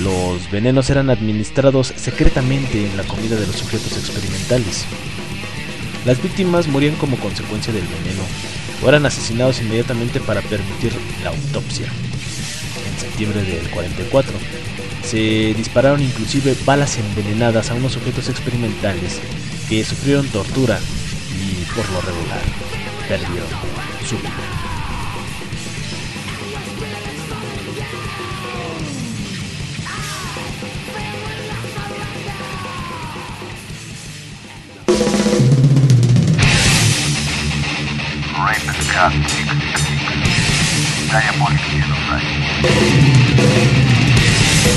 [0.00, 4.86] Los venenos eran administrados secretamente en la comida de los sujetos experimentales.
[6.06, 8.22] Las víctimas morían como consecuencia del veneno
[8.82, 10.92] o eran asesinados inmediatamente para permitir
[11.22, 11.92] la autopsia
[12.98, 14.32] septiembre del 44.
[15.04, 19.20] Se dispararon inclusive balas envenenadas a unos sujetos experimentales
[19.68, 20.78] que sufrieron tortura
[21.34, 22.42] y por lo regular
[23.08, 23.48] perdieron
[24.06, 24.68] su vida.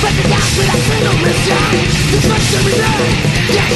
[0.00, 3.02] But the death with a single mistake The trust every day
[3.50, 3.74] Get the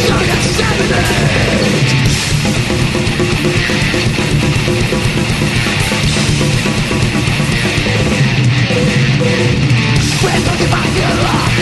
[11.23, 11.53] luck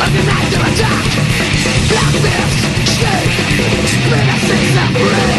[0.00, 0.08] Of
[0.72, 1.04] attack
[1.92, 2.56] Black bears,
[2.88, 3.36] shake
[4.10, 5.37] Let us sing and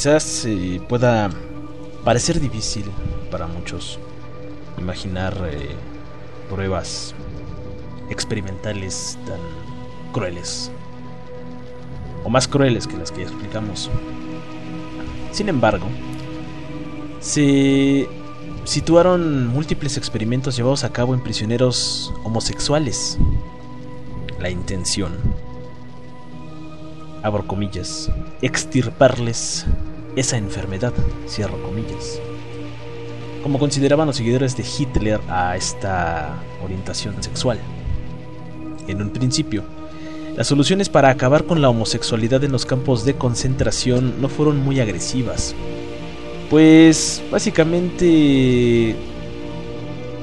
[0.00, 1.28] Quizás eh, pueda
[2.06, 2.86] parecer difícil
[3.30, 3.98] para muchos
[4.78, 5.76] imaginar eh,
[6.48, 7.14] pruebas
[8.08, 9.38] experimentales tan
[10.10, 10.70] crueles
[12.24, 13.90] o más crueles que las que explicamos.
[15.32, 15.84] Sin embargo,
[17.20, 18.08] se
[18.64, 23.18] situaron múltiples experimentos llevados a cabo en prisioneros homosexuales.
[24.38, 25.12] La intención,
[27.22, 29.66] abro comillas, extirparles
[30.16, 30.92] esa enfermedad,
[31.28, 32.20] cierro comillas.
[33.42, 37.58] Como consideraban los seguidores de Hitler a esta orientación sexual.
[38.86, 39.64] En un principio,
[40.36, 44.80] las soluciones para acabar con la homosexualidad en los campos de concentración no fueron muy
[44.80, 45.54] agresivas,
[46.50, 48.96] pues básicamente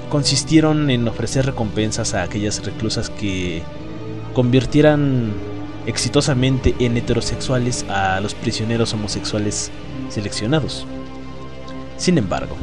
[0.09, 3.61] consistieron en ofrecer recompensas a aquellas reclusas que
[4.33, 5.33] convirtieran
[5.87, 9.71] exitosamente en heterosexuales a los prisioneros homosexuales
[10.09, 10.85] seleccionados.
[11.97, 12.55] Sin embargo,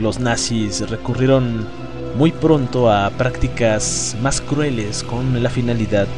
[0.00, 1.68] los nazis recurrieron
[2.16, 6.08] muy pronto a prácticas más crueles con la finalidad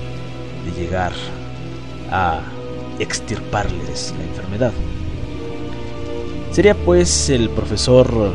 [0.64, 1.12] de llegar
[2.10, 2.40] a
[2.98, 4.72] extirparles la enfermedad.
[6.52, 8.32] Sería pues el profesor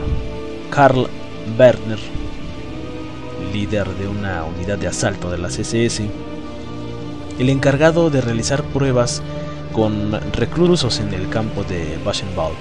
[0.69, 1.07] Karl
[1.57, 1.99] Werner,
[3.53, 6.07] líder de una unidad de asalto de las SS,
[7.41, 9.23] el encargado de realizar pruebas
[9.73, 12.55] con reclusos en el campo de Buchenwald.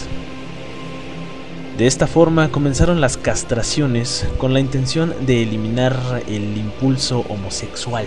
[1.76, 5.94] De esta forma comenzaron las castraciones con la intención de eliminar
[6.26, 8.06] el impulso homosexual,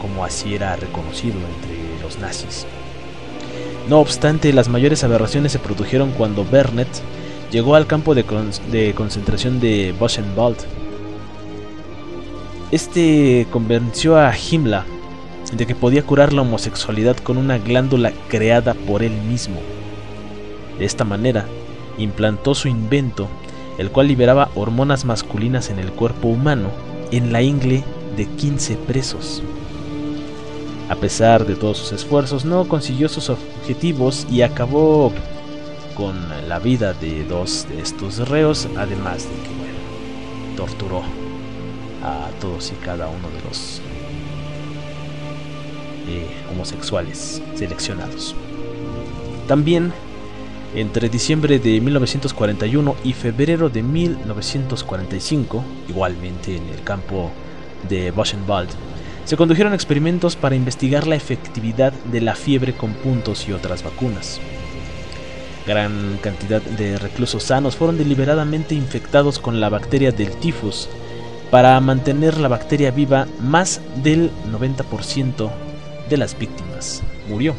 [0.00, 2.64] como así era reconocido entre los nazis.
[3.88, 6.88] No obstante, las mayores aberraciones se produjeron cuando Bernet
[7.50, 8.24] llegó al campo de,
[8.94, 10.58] concentración de Buchenwald.
[12.70, 14.97] Este convenció a Himmler
[15.52, 19.60] de que podía curar la homosexualidad con una glándula creada por él mismo.
[20.78, 21.46] De esta manera,
[21.96, 23.28] implantó su invento,
[23.78, 26.70] el cual liberaba hormonas masculinas en el cuerpo humano,
[27.10, 27.84] en la ingle
[28.16, 29.42] de 15 presos.
[30.88, 35.12] A pesar de todos sus esfuerzos, no consiguió sus objetivos y acabó
[35.96, 36.16] con
[36.48, 41.02] la vida de dos de estos reos, además de que, torturó
[42.02, 43.80] a todos y cada uno de los
[46.50, 48.34] homosexuales seleccionados.
[49.46, 49.92] También
[50.74, 57.30] entre diciembre de 1941 y febrero de 1945, igualmente en el campo
[57.88, 58.68] de Buchenwald,
[59.24, 64.40] se condujeron experimentos para investigar la efectividad de la fiebre con puntos y otras vacunas.
[65.66, 70.88] Gran cantidad de reclusos sanos fueron deliberadamente infectados con la bacteria del tifus
[71.50, 75.50] para mantener la bacteria viva más del 90%
[76.08, 77.54] de las víctimas murió.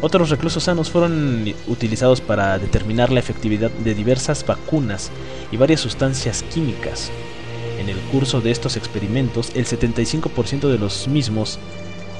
[0.00, 5.10] Otros reclusos sanos fueron utilizados para determinar la efectividad de diversas vacunas
[5.50, 7.10] y varias sustancias químicas.
[7.80, 11.58] En el curso de estos experimentos, el 75% de los mismos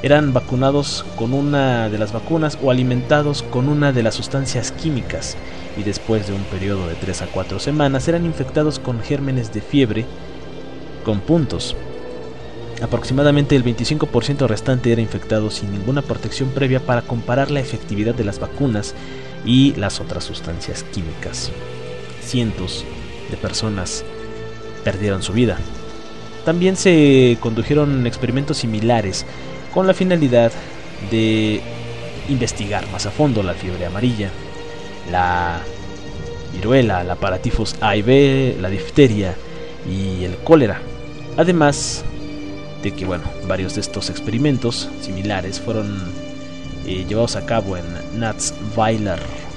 [0.03, 5.37] eran vacunados con una de las vacunas o alimentados con una de las sustancias químicas
[5.77, 9.61] y después de un periodo de 3 a 4 semanas eran infectados con gérmenes de
[9.61, 10.05] fiebre
[11.05, 11.77] con puntos.
[12.83, 18.25] Aproximadamente el 25% restante era infectado sin ninguna protección previa para comparar la efectividad de
[18.25, 18.95] las vacunas
[19.45, 21.51] y las otras sustancias químicas.
[22.23, 22.85] Cientos
[23.31, 24.05] de personas
[24.85, 25.59] perdieron su vida.
[26.45, 29.27] También se condujeron experimentos similares
[29.75, 30.53] con la finalidad
[31.11, 31.61] de
[32.29, 34.31] investigar más a fondo la fiebre amarilla,
[35.11, 35.61] la
[36.55, 39.35] viruela, la paratifus A y B, la difteria
[39.91, 40.81] y el cólera.
[41.37, 42.05] Además
[42.83, 46.13] de que, bueno, varios de estos experimentos similares fueron
[46.87, 47.85] eh, llevados a cabo en
[48.19, 49.48] Natzweiler, Y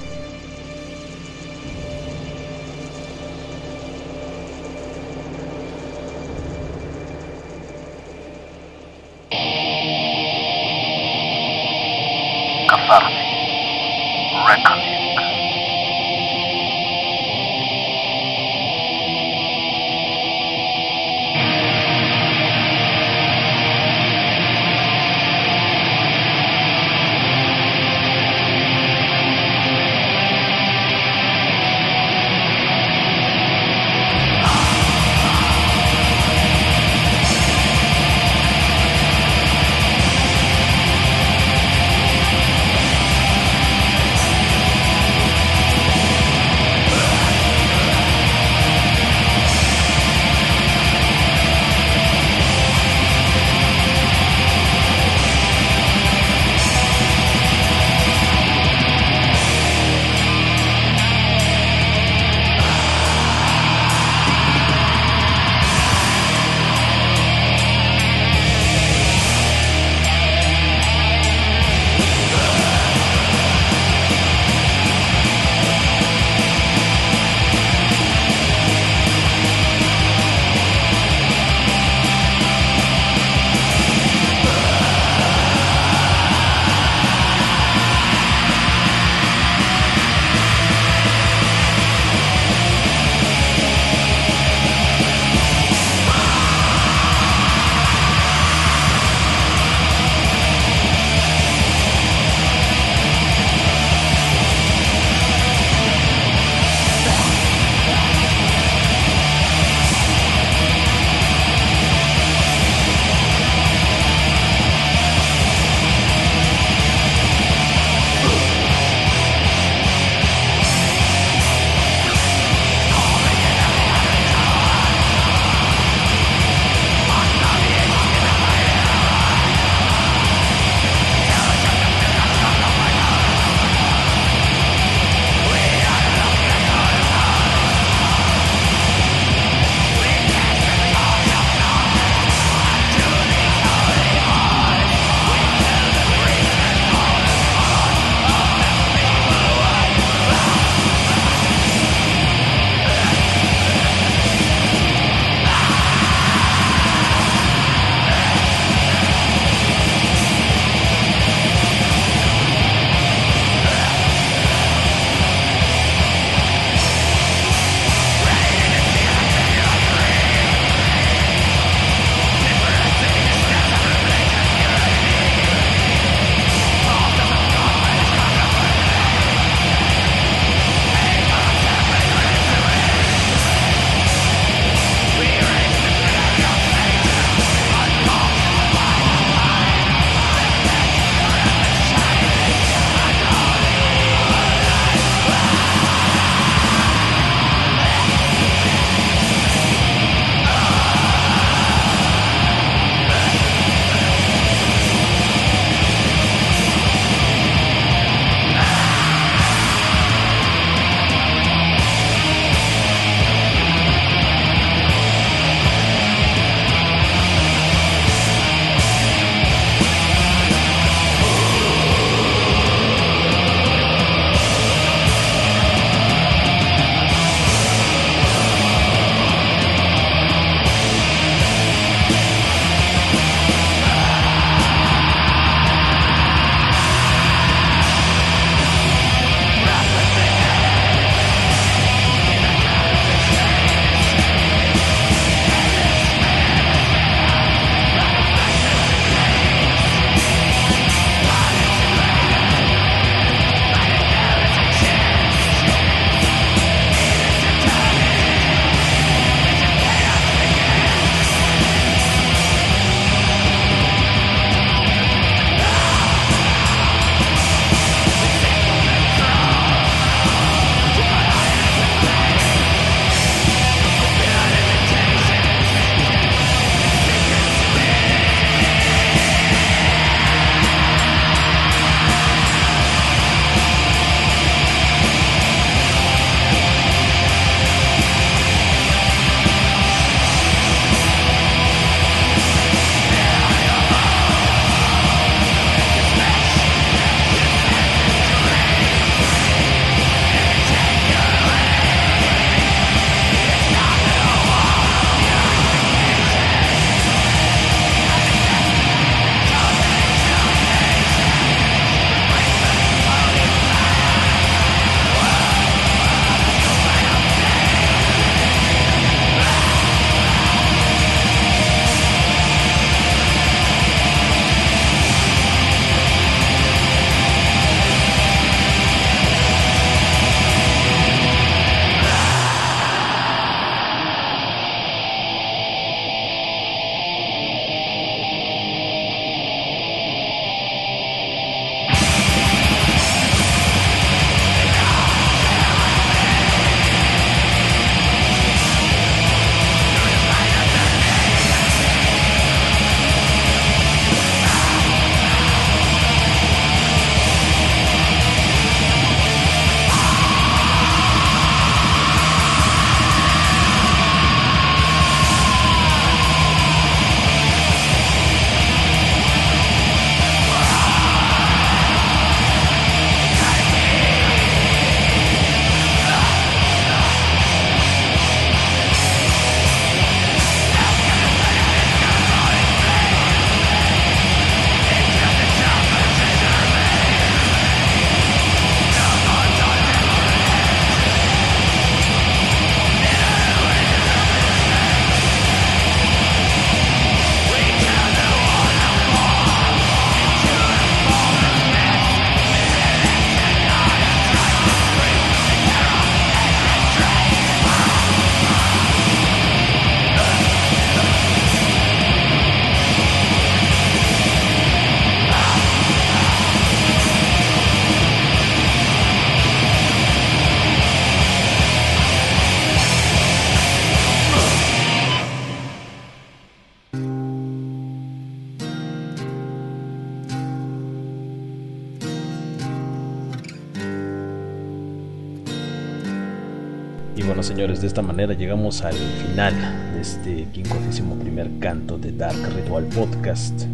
[437.82, 439.52] de esta manera llegamos al final
[439.92, 443.64] de este 51 primer canto de Dark Ritual Podcast.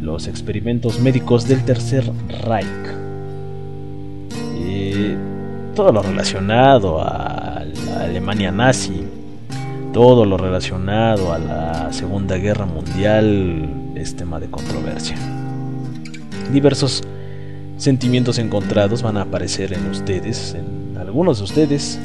[0.00, 2.10] Los experimentos médicos del Tercer
[2.44, 2.66] Reich.
[4.58, 5.14] Y
[5.74, 9.04] todo lo relacionado a la Alemania nazi,
[9.92, 15.18] todo lo relacionado a la Segunda Guerra Mundial es tema de controversia.
[16.50, 17.02] Diversos
[17.76, 22.00] sentimientos encontrados van a aparecer en ustedes, en algunos de ustedes.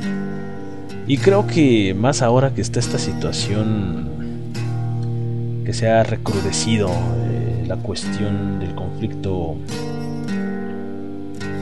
[1.08, 4.10] Y creo que más ahora que está esta situación
[5.66, 9.58] que se ha recrudecido eh, la cuestión del conflicto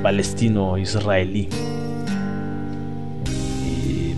[0.04, 1.50] palestino-israelí.
[3.66, 4.14] Y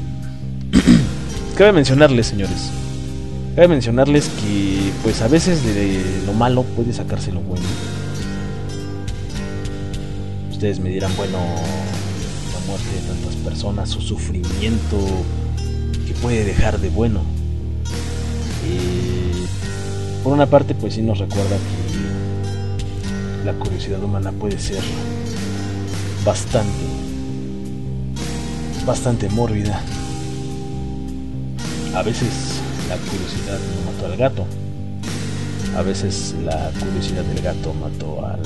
[1.55, 2.71] cabe mencionarles, señores,
[3.55, 7.65] cabe mencionarles que pues a veces de lo malo puede sacarse lo bueno
[10.61, 11.39] ustedes me dirán, bueno,
[12.67, 14.97] muerte de tantas personas, su sufrimiento,
[16.07, 17.21] ¿qué puede dejar de bueno?
[20.23, 24.83] por una parte, pues sí nos recuerda que la curiosidad humana puede ser
[26.23, 26.85] bastante,
[28.85, 29.81] bastante mórbida.
[31.95, 34.45] A veces la curiosidad no mató al gato,
[35.75, 38.41] a veces la curiosidad del gato mató al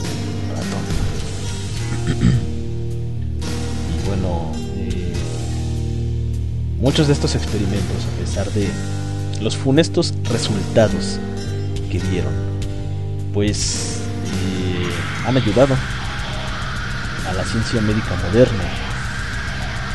[6.79, 8.69] muchos de estos experimentos, a pesar de
[9.41, 11.19] los funestos resultados
[11.91, 12.33] que dieron,
[13.33, 14.89] pues eh,
[15.27, 15.75] han ayudado
[17.29, 18.63] a la ciencia médica moderna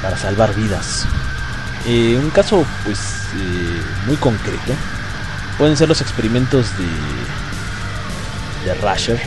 [0.03, 1.07] para salvar vidas.
[1.87, 2.99] Eh, un caso pues
[4.07, 4.75] muy concreto
[5.57, 6.85] pueden ser los experimentos de,
[8.67, 9.21] de Rasher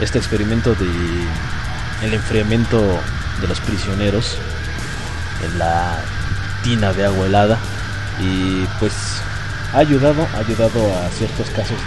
[0.00, 0.86] este experimento de
[2.02, 3.00] el enfriamiento
[3.40, 4.36] de los prisioneros
[5.58, 5.98] la
[6.62, 7.58] tina de agua helada
[8.20, 8.92] y pues
[9.72, 11.78] ha ayudado ha ayudado a ciertos casos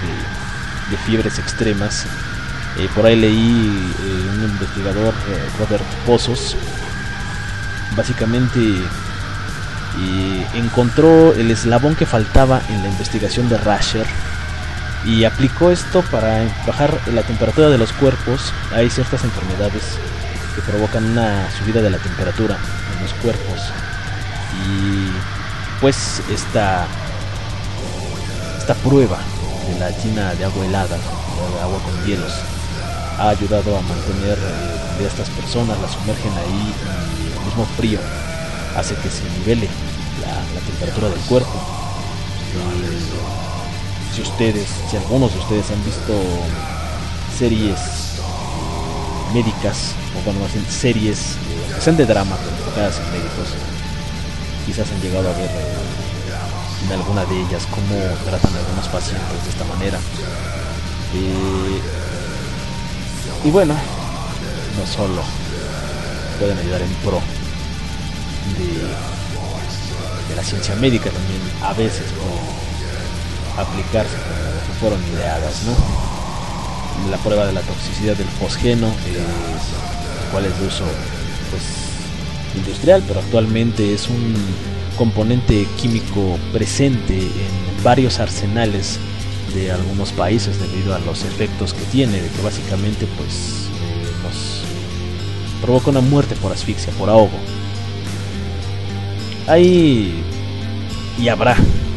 [0.90, 2.06] de, fiebres extremas
[2.78, 6.56] eh, por ahí leí eh, un investigador eh, Robert Pozos
[7.96, 8.60] básicamente
[10.56, 14.06] encontró el eslabón que faltaba en la investigación de Rasher
[15.06, 18.54] y aplicó esto para bajar la temperatura de los cuerpos.
[18.74, 19.98] Hay ciertas enfermedades
[20.56, 22.58] que provocan una subida de la temperatura
[23.02, 23.60] los cuerpos.
[24.66, 25.12] Y
[25.82, 26.88] pues esta
[28.58, 29.18] esta prueba
[29.68, 32.34] de la tina de agua helada, de agua con hielos,
[33.18, 36.74] ha ayudado a mantener eh, a estas personas, las sumergen ahí
[37.24, 38.00] y el mismo frío
[38.78, 39.68] hace que se nivele
[40.22, 41.52] la, temperatura del cuerpo.
[44.14, 46.14] Si ustedes, si algunos de ustedes han visto
[47.38, 47.80] series
[49.34, 51.36] médicas, o bueno, más series
[51.76, 52.38] que sean de drama,
[52.88, 53.50] en médicos,
[54.66, 59.44] quizás han llegado a ver eh, en alguna de ellas cómo tratan a algunos pacientes
[59.44, 60.00] de esta manera.
[63.44, 65.22] Y bueno, no solo
[66.40, 67.22] pueden ayudar en pro
[68.58, 72.06] de, la ciencia médica, también a veces
[73.58, 75.76] aplicarse como fueron ideadas, ¿no?
[77.12, 79.20] La prueba de la toxicidad del fosgeno, eh,
[80.32, 80.86] cual es de uso
[81.52, 81.89] pues,
[82.60, 84.34] industrial, pero actualmente es un
[84.98, 89.00] componente químico presente en varios arsenales
[89.54, 94.64] de algunos países debido a los efectos que tiene, de que básicamente pues eh, nos
[95.62, 97.38] provoca una muerte por asfixia, por ahogo.
[99.48, 100.24] Hay
[101.20, 101.56] y habrá,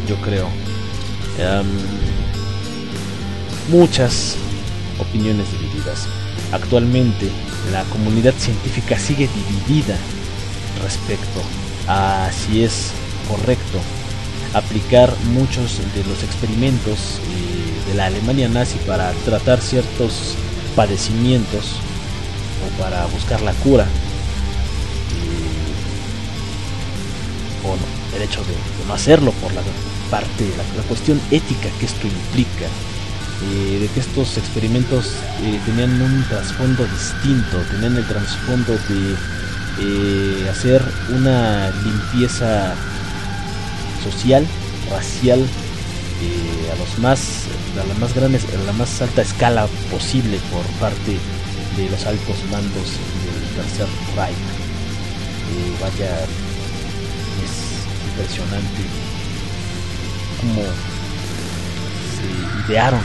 [0.09, 0.49] yo creo,
[3.71, 4.37] muchas
[4.99, 6.07] opiniones divididas.
[6.53, 7.29] Actualmente
[7.73, 9.97] la comunidad científica sigue dividida
[10.83, 11.41] respecto
[11.89, 12.93] a si es
[13.29, 13.79] correcto
[14.55, 20.35] aplicar muchos de los experimentos eh, de la Alemania nazi para tratar ciertos
[20.77, 21.77] padecimientos
[22.67, 23.87] o para buscar la cura.
[27.65, 27.77] o
[28.17, 28.55] el hecho de,
[28.87, 29.63] no hacerlo por la
[30.11, 32.67] parte, la, la cuestión ética que esto implica,
[33.45, 39.17] eh, de que estos experimentos eh, tenían un trasfondo distinto, tenían el trasfondo de
[39.81, 42.75] eh, hacer una limpieza
[44.03, 44.47] social,
[44.91, 45.47] racial,
[46.73, 47.47] a los más,
[47.83, 51.19] a la más a la más alta escala posible por parte
[51.77, 54.37] de los altos mandos del tercer Reich.
[55.81, 56.25] vaya,
[57.43, 57.55] es
[58.11, 58.83] impresionante
[60.41, 60.63] cómo
[62.17, 63.01] se idearon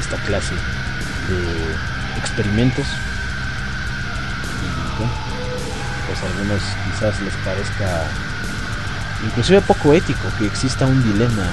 [0.00, 2.86] esta clase de experimentos.
[6.20, 8.04] Pues algunos quizás les parezca
[9.24, 11.46] inclusive poco ético que exista un dilema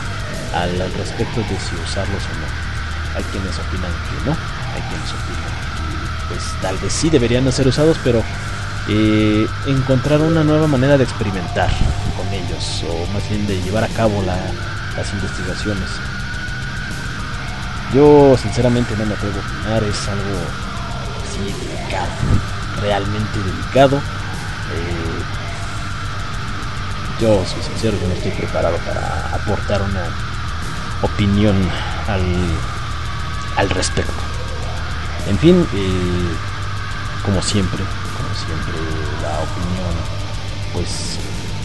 [0.54, 3.18] al, respecto de si usarlos o no.
[3.18, 4.32] Hay quienes opinan que no,
[4.74, 8.24] hay quienes opinan que pues tal vez sí deberían ser usados, pero
[8.88, 11.70] eh, encontrar una nueva manera de experimentar
[12.18, 15.90] con ellos, o más bien de llevar a cabo las investigaciones.
[17.94, 20.40] Yo sinceramente no me atrevo a opinar, es algo
[21.22, 22.10] así delicado,
[22.82, 24.23] realmente delicado.
[27.20, 30.08] Yo soy sincero, yo no estoy preparado para aportar una
[31.02, 31.56] opinión
[32.08, 32.24] al,
[33.56, 34.14] al respecto.
[35.28, 36.36] En fin, eh,
[37.24, 37.84] como siempre,
[38.18, 38.74] como siempre,
[39.22, 39.94] la opinión
[40.74, 41.18] pues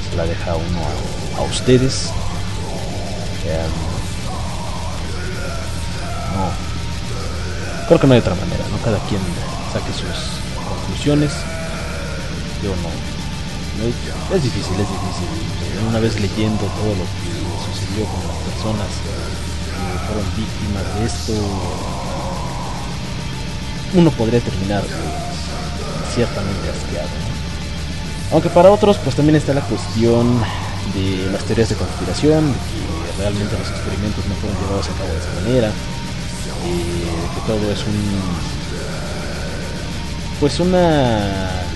[0.08, 0.80] se la deja uno
[1.36, 2.10] a, ustedes.
[6.36, 6.50] No,
[7.86, 8.78] creo que no hay otra manera, ¿no?
[8.78, 9.22] Cada quien
[9.72, 11.32] saque sus conclusiones.
[12.62, 13.17] Yo no,
[13.86, 15.28] es difícil, es difícil.
[15.88, 17.30] Una vez leyendo todo lo que
[17.70, 21.32] sucedió con las personas que fueron víctimas de esto,
[23.94, 24.82] uno podría terminar
[26.14, 27.08] ciertamente asqueado.
[28.32, 30.40] Aunque para otros pues también está la cuestión
[30.94, 35.08] de las teorías de conspiración, de que realmente los experimentos no fueron llevados a cabo
[35.08, 38.58] de esa manera, eh, de que todo es un
[40.40, 41.67] pues una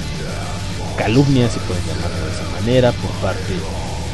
[1.03, 3.55] calumnia, si pueden llamarlo de esa manera, por parte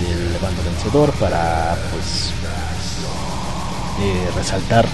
[0.01, 2.33] del bando vencedor para pues
[4.01, 4.87] eh, resaltar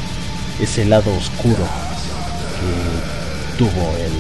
[0.59, 1.65] ese lado oscuro
[2.59, 4.12] que tuvo el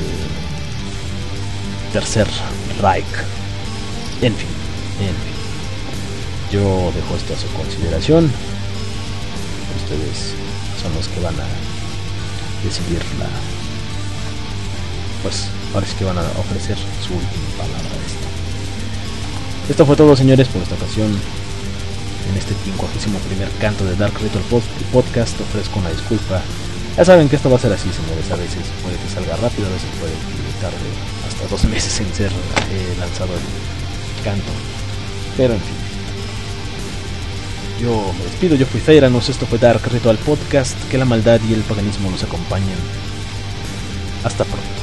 [1.92, 2.28] tercer
[2.80, 3.04] Reich.
[4.22, 4.48] En fin,
[5.00, 5.34] en fin.
[6.52, 8.30] Yo dejo esto a su consideración.
[9.82, 10.34] Ustedes
[10.80, 11.46] son los que van a
[12.62, 13.26] decidir la.
[15.24, 18.26] Pues ahora es que van a ofrecer su última palabra de esto.
[19.68, 21.10] Esto fue todo, señores, por esta ocasión.
[22.30, 24.44] En este 51 primer canto de Dark Ritual
[24.92, 26.40] Podcast ofrezco una disculpa.
[26.96, 28.30] Ya saben que esto va a ser así, señores.
[28.30, 30.88] A veces puede que salga rápido, a veces puede que tarde
[31.26, 34.52] hasta dos meses en ser eh, lanzado el canto.
[35.36, 35.84] Pero en fin.
[37.82, 40.76] Yo me despido, yo fui Feiranos, esto fue Dark Ritual Podcast.
[40.88, 42.78] Que la maldad y el paganismo nos acompañen.
[44.22, 44.73] Hasta pronto.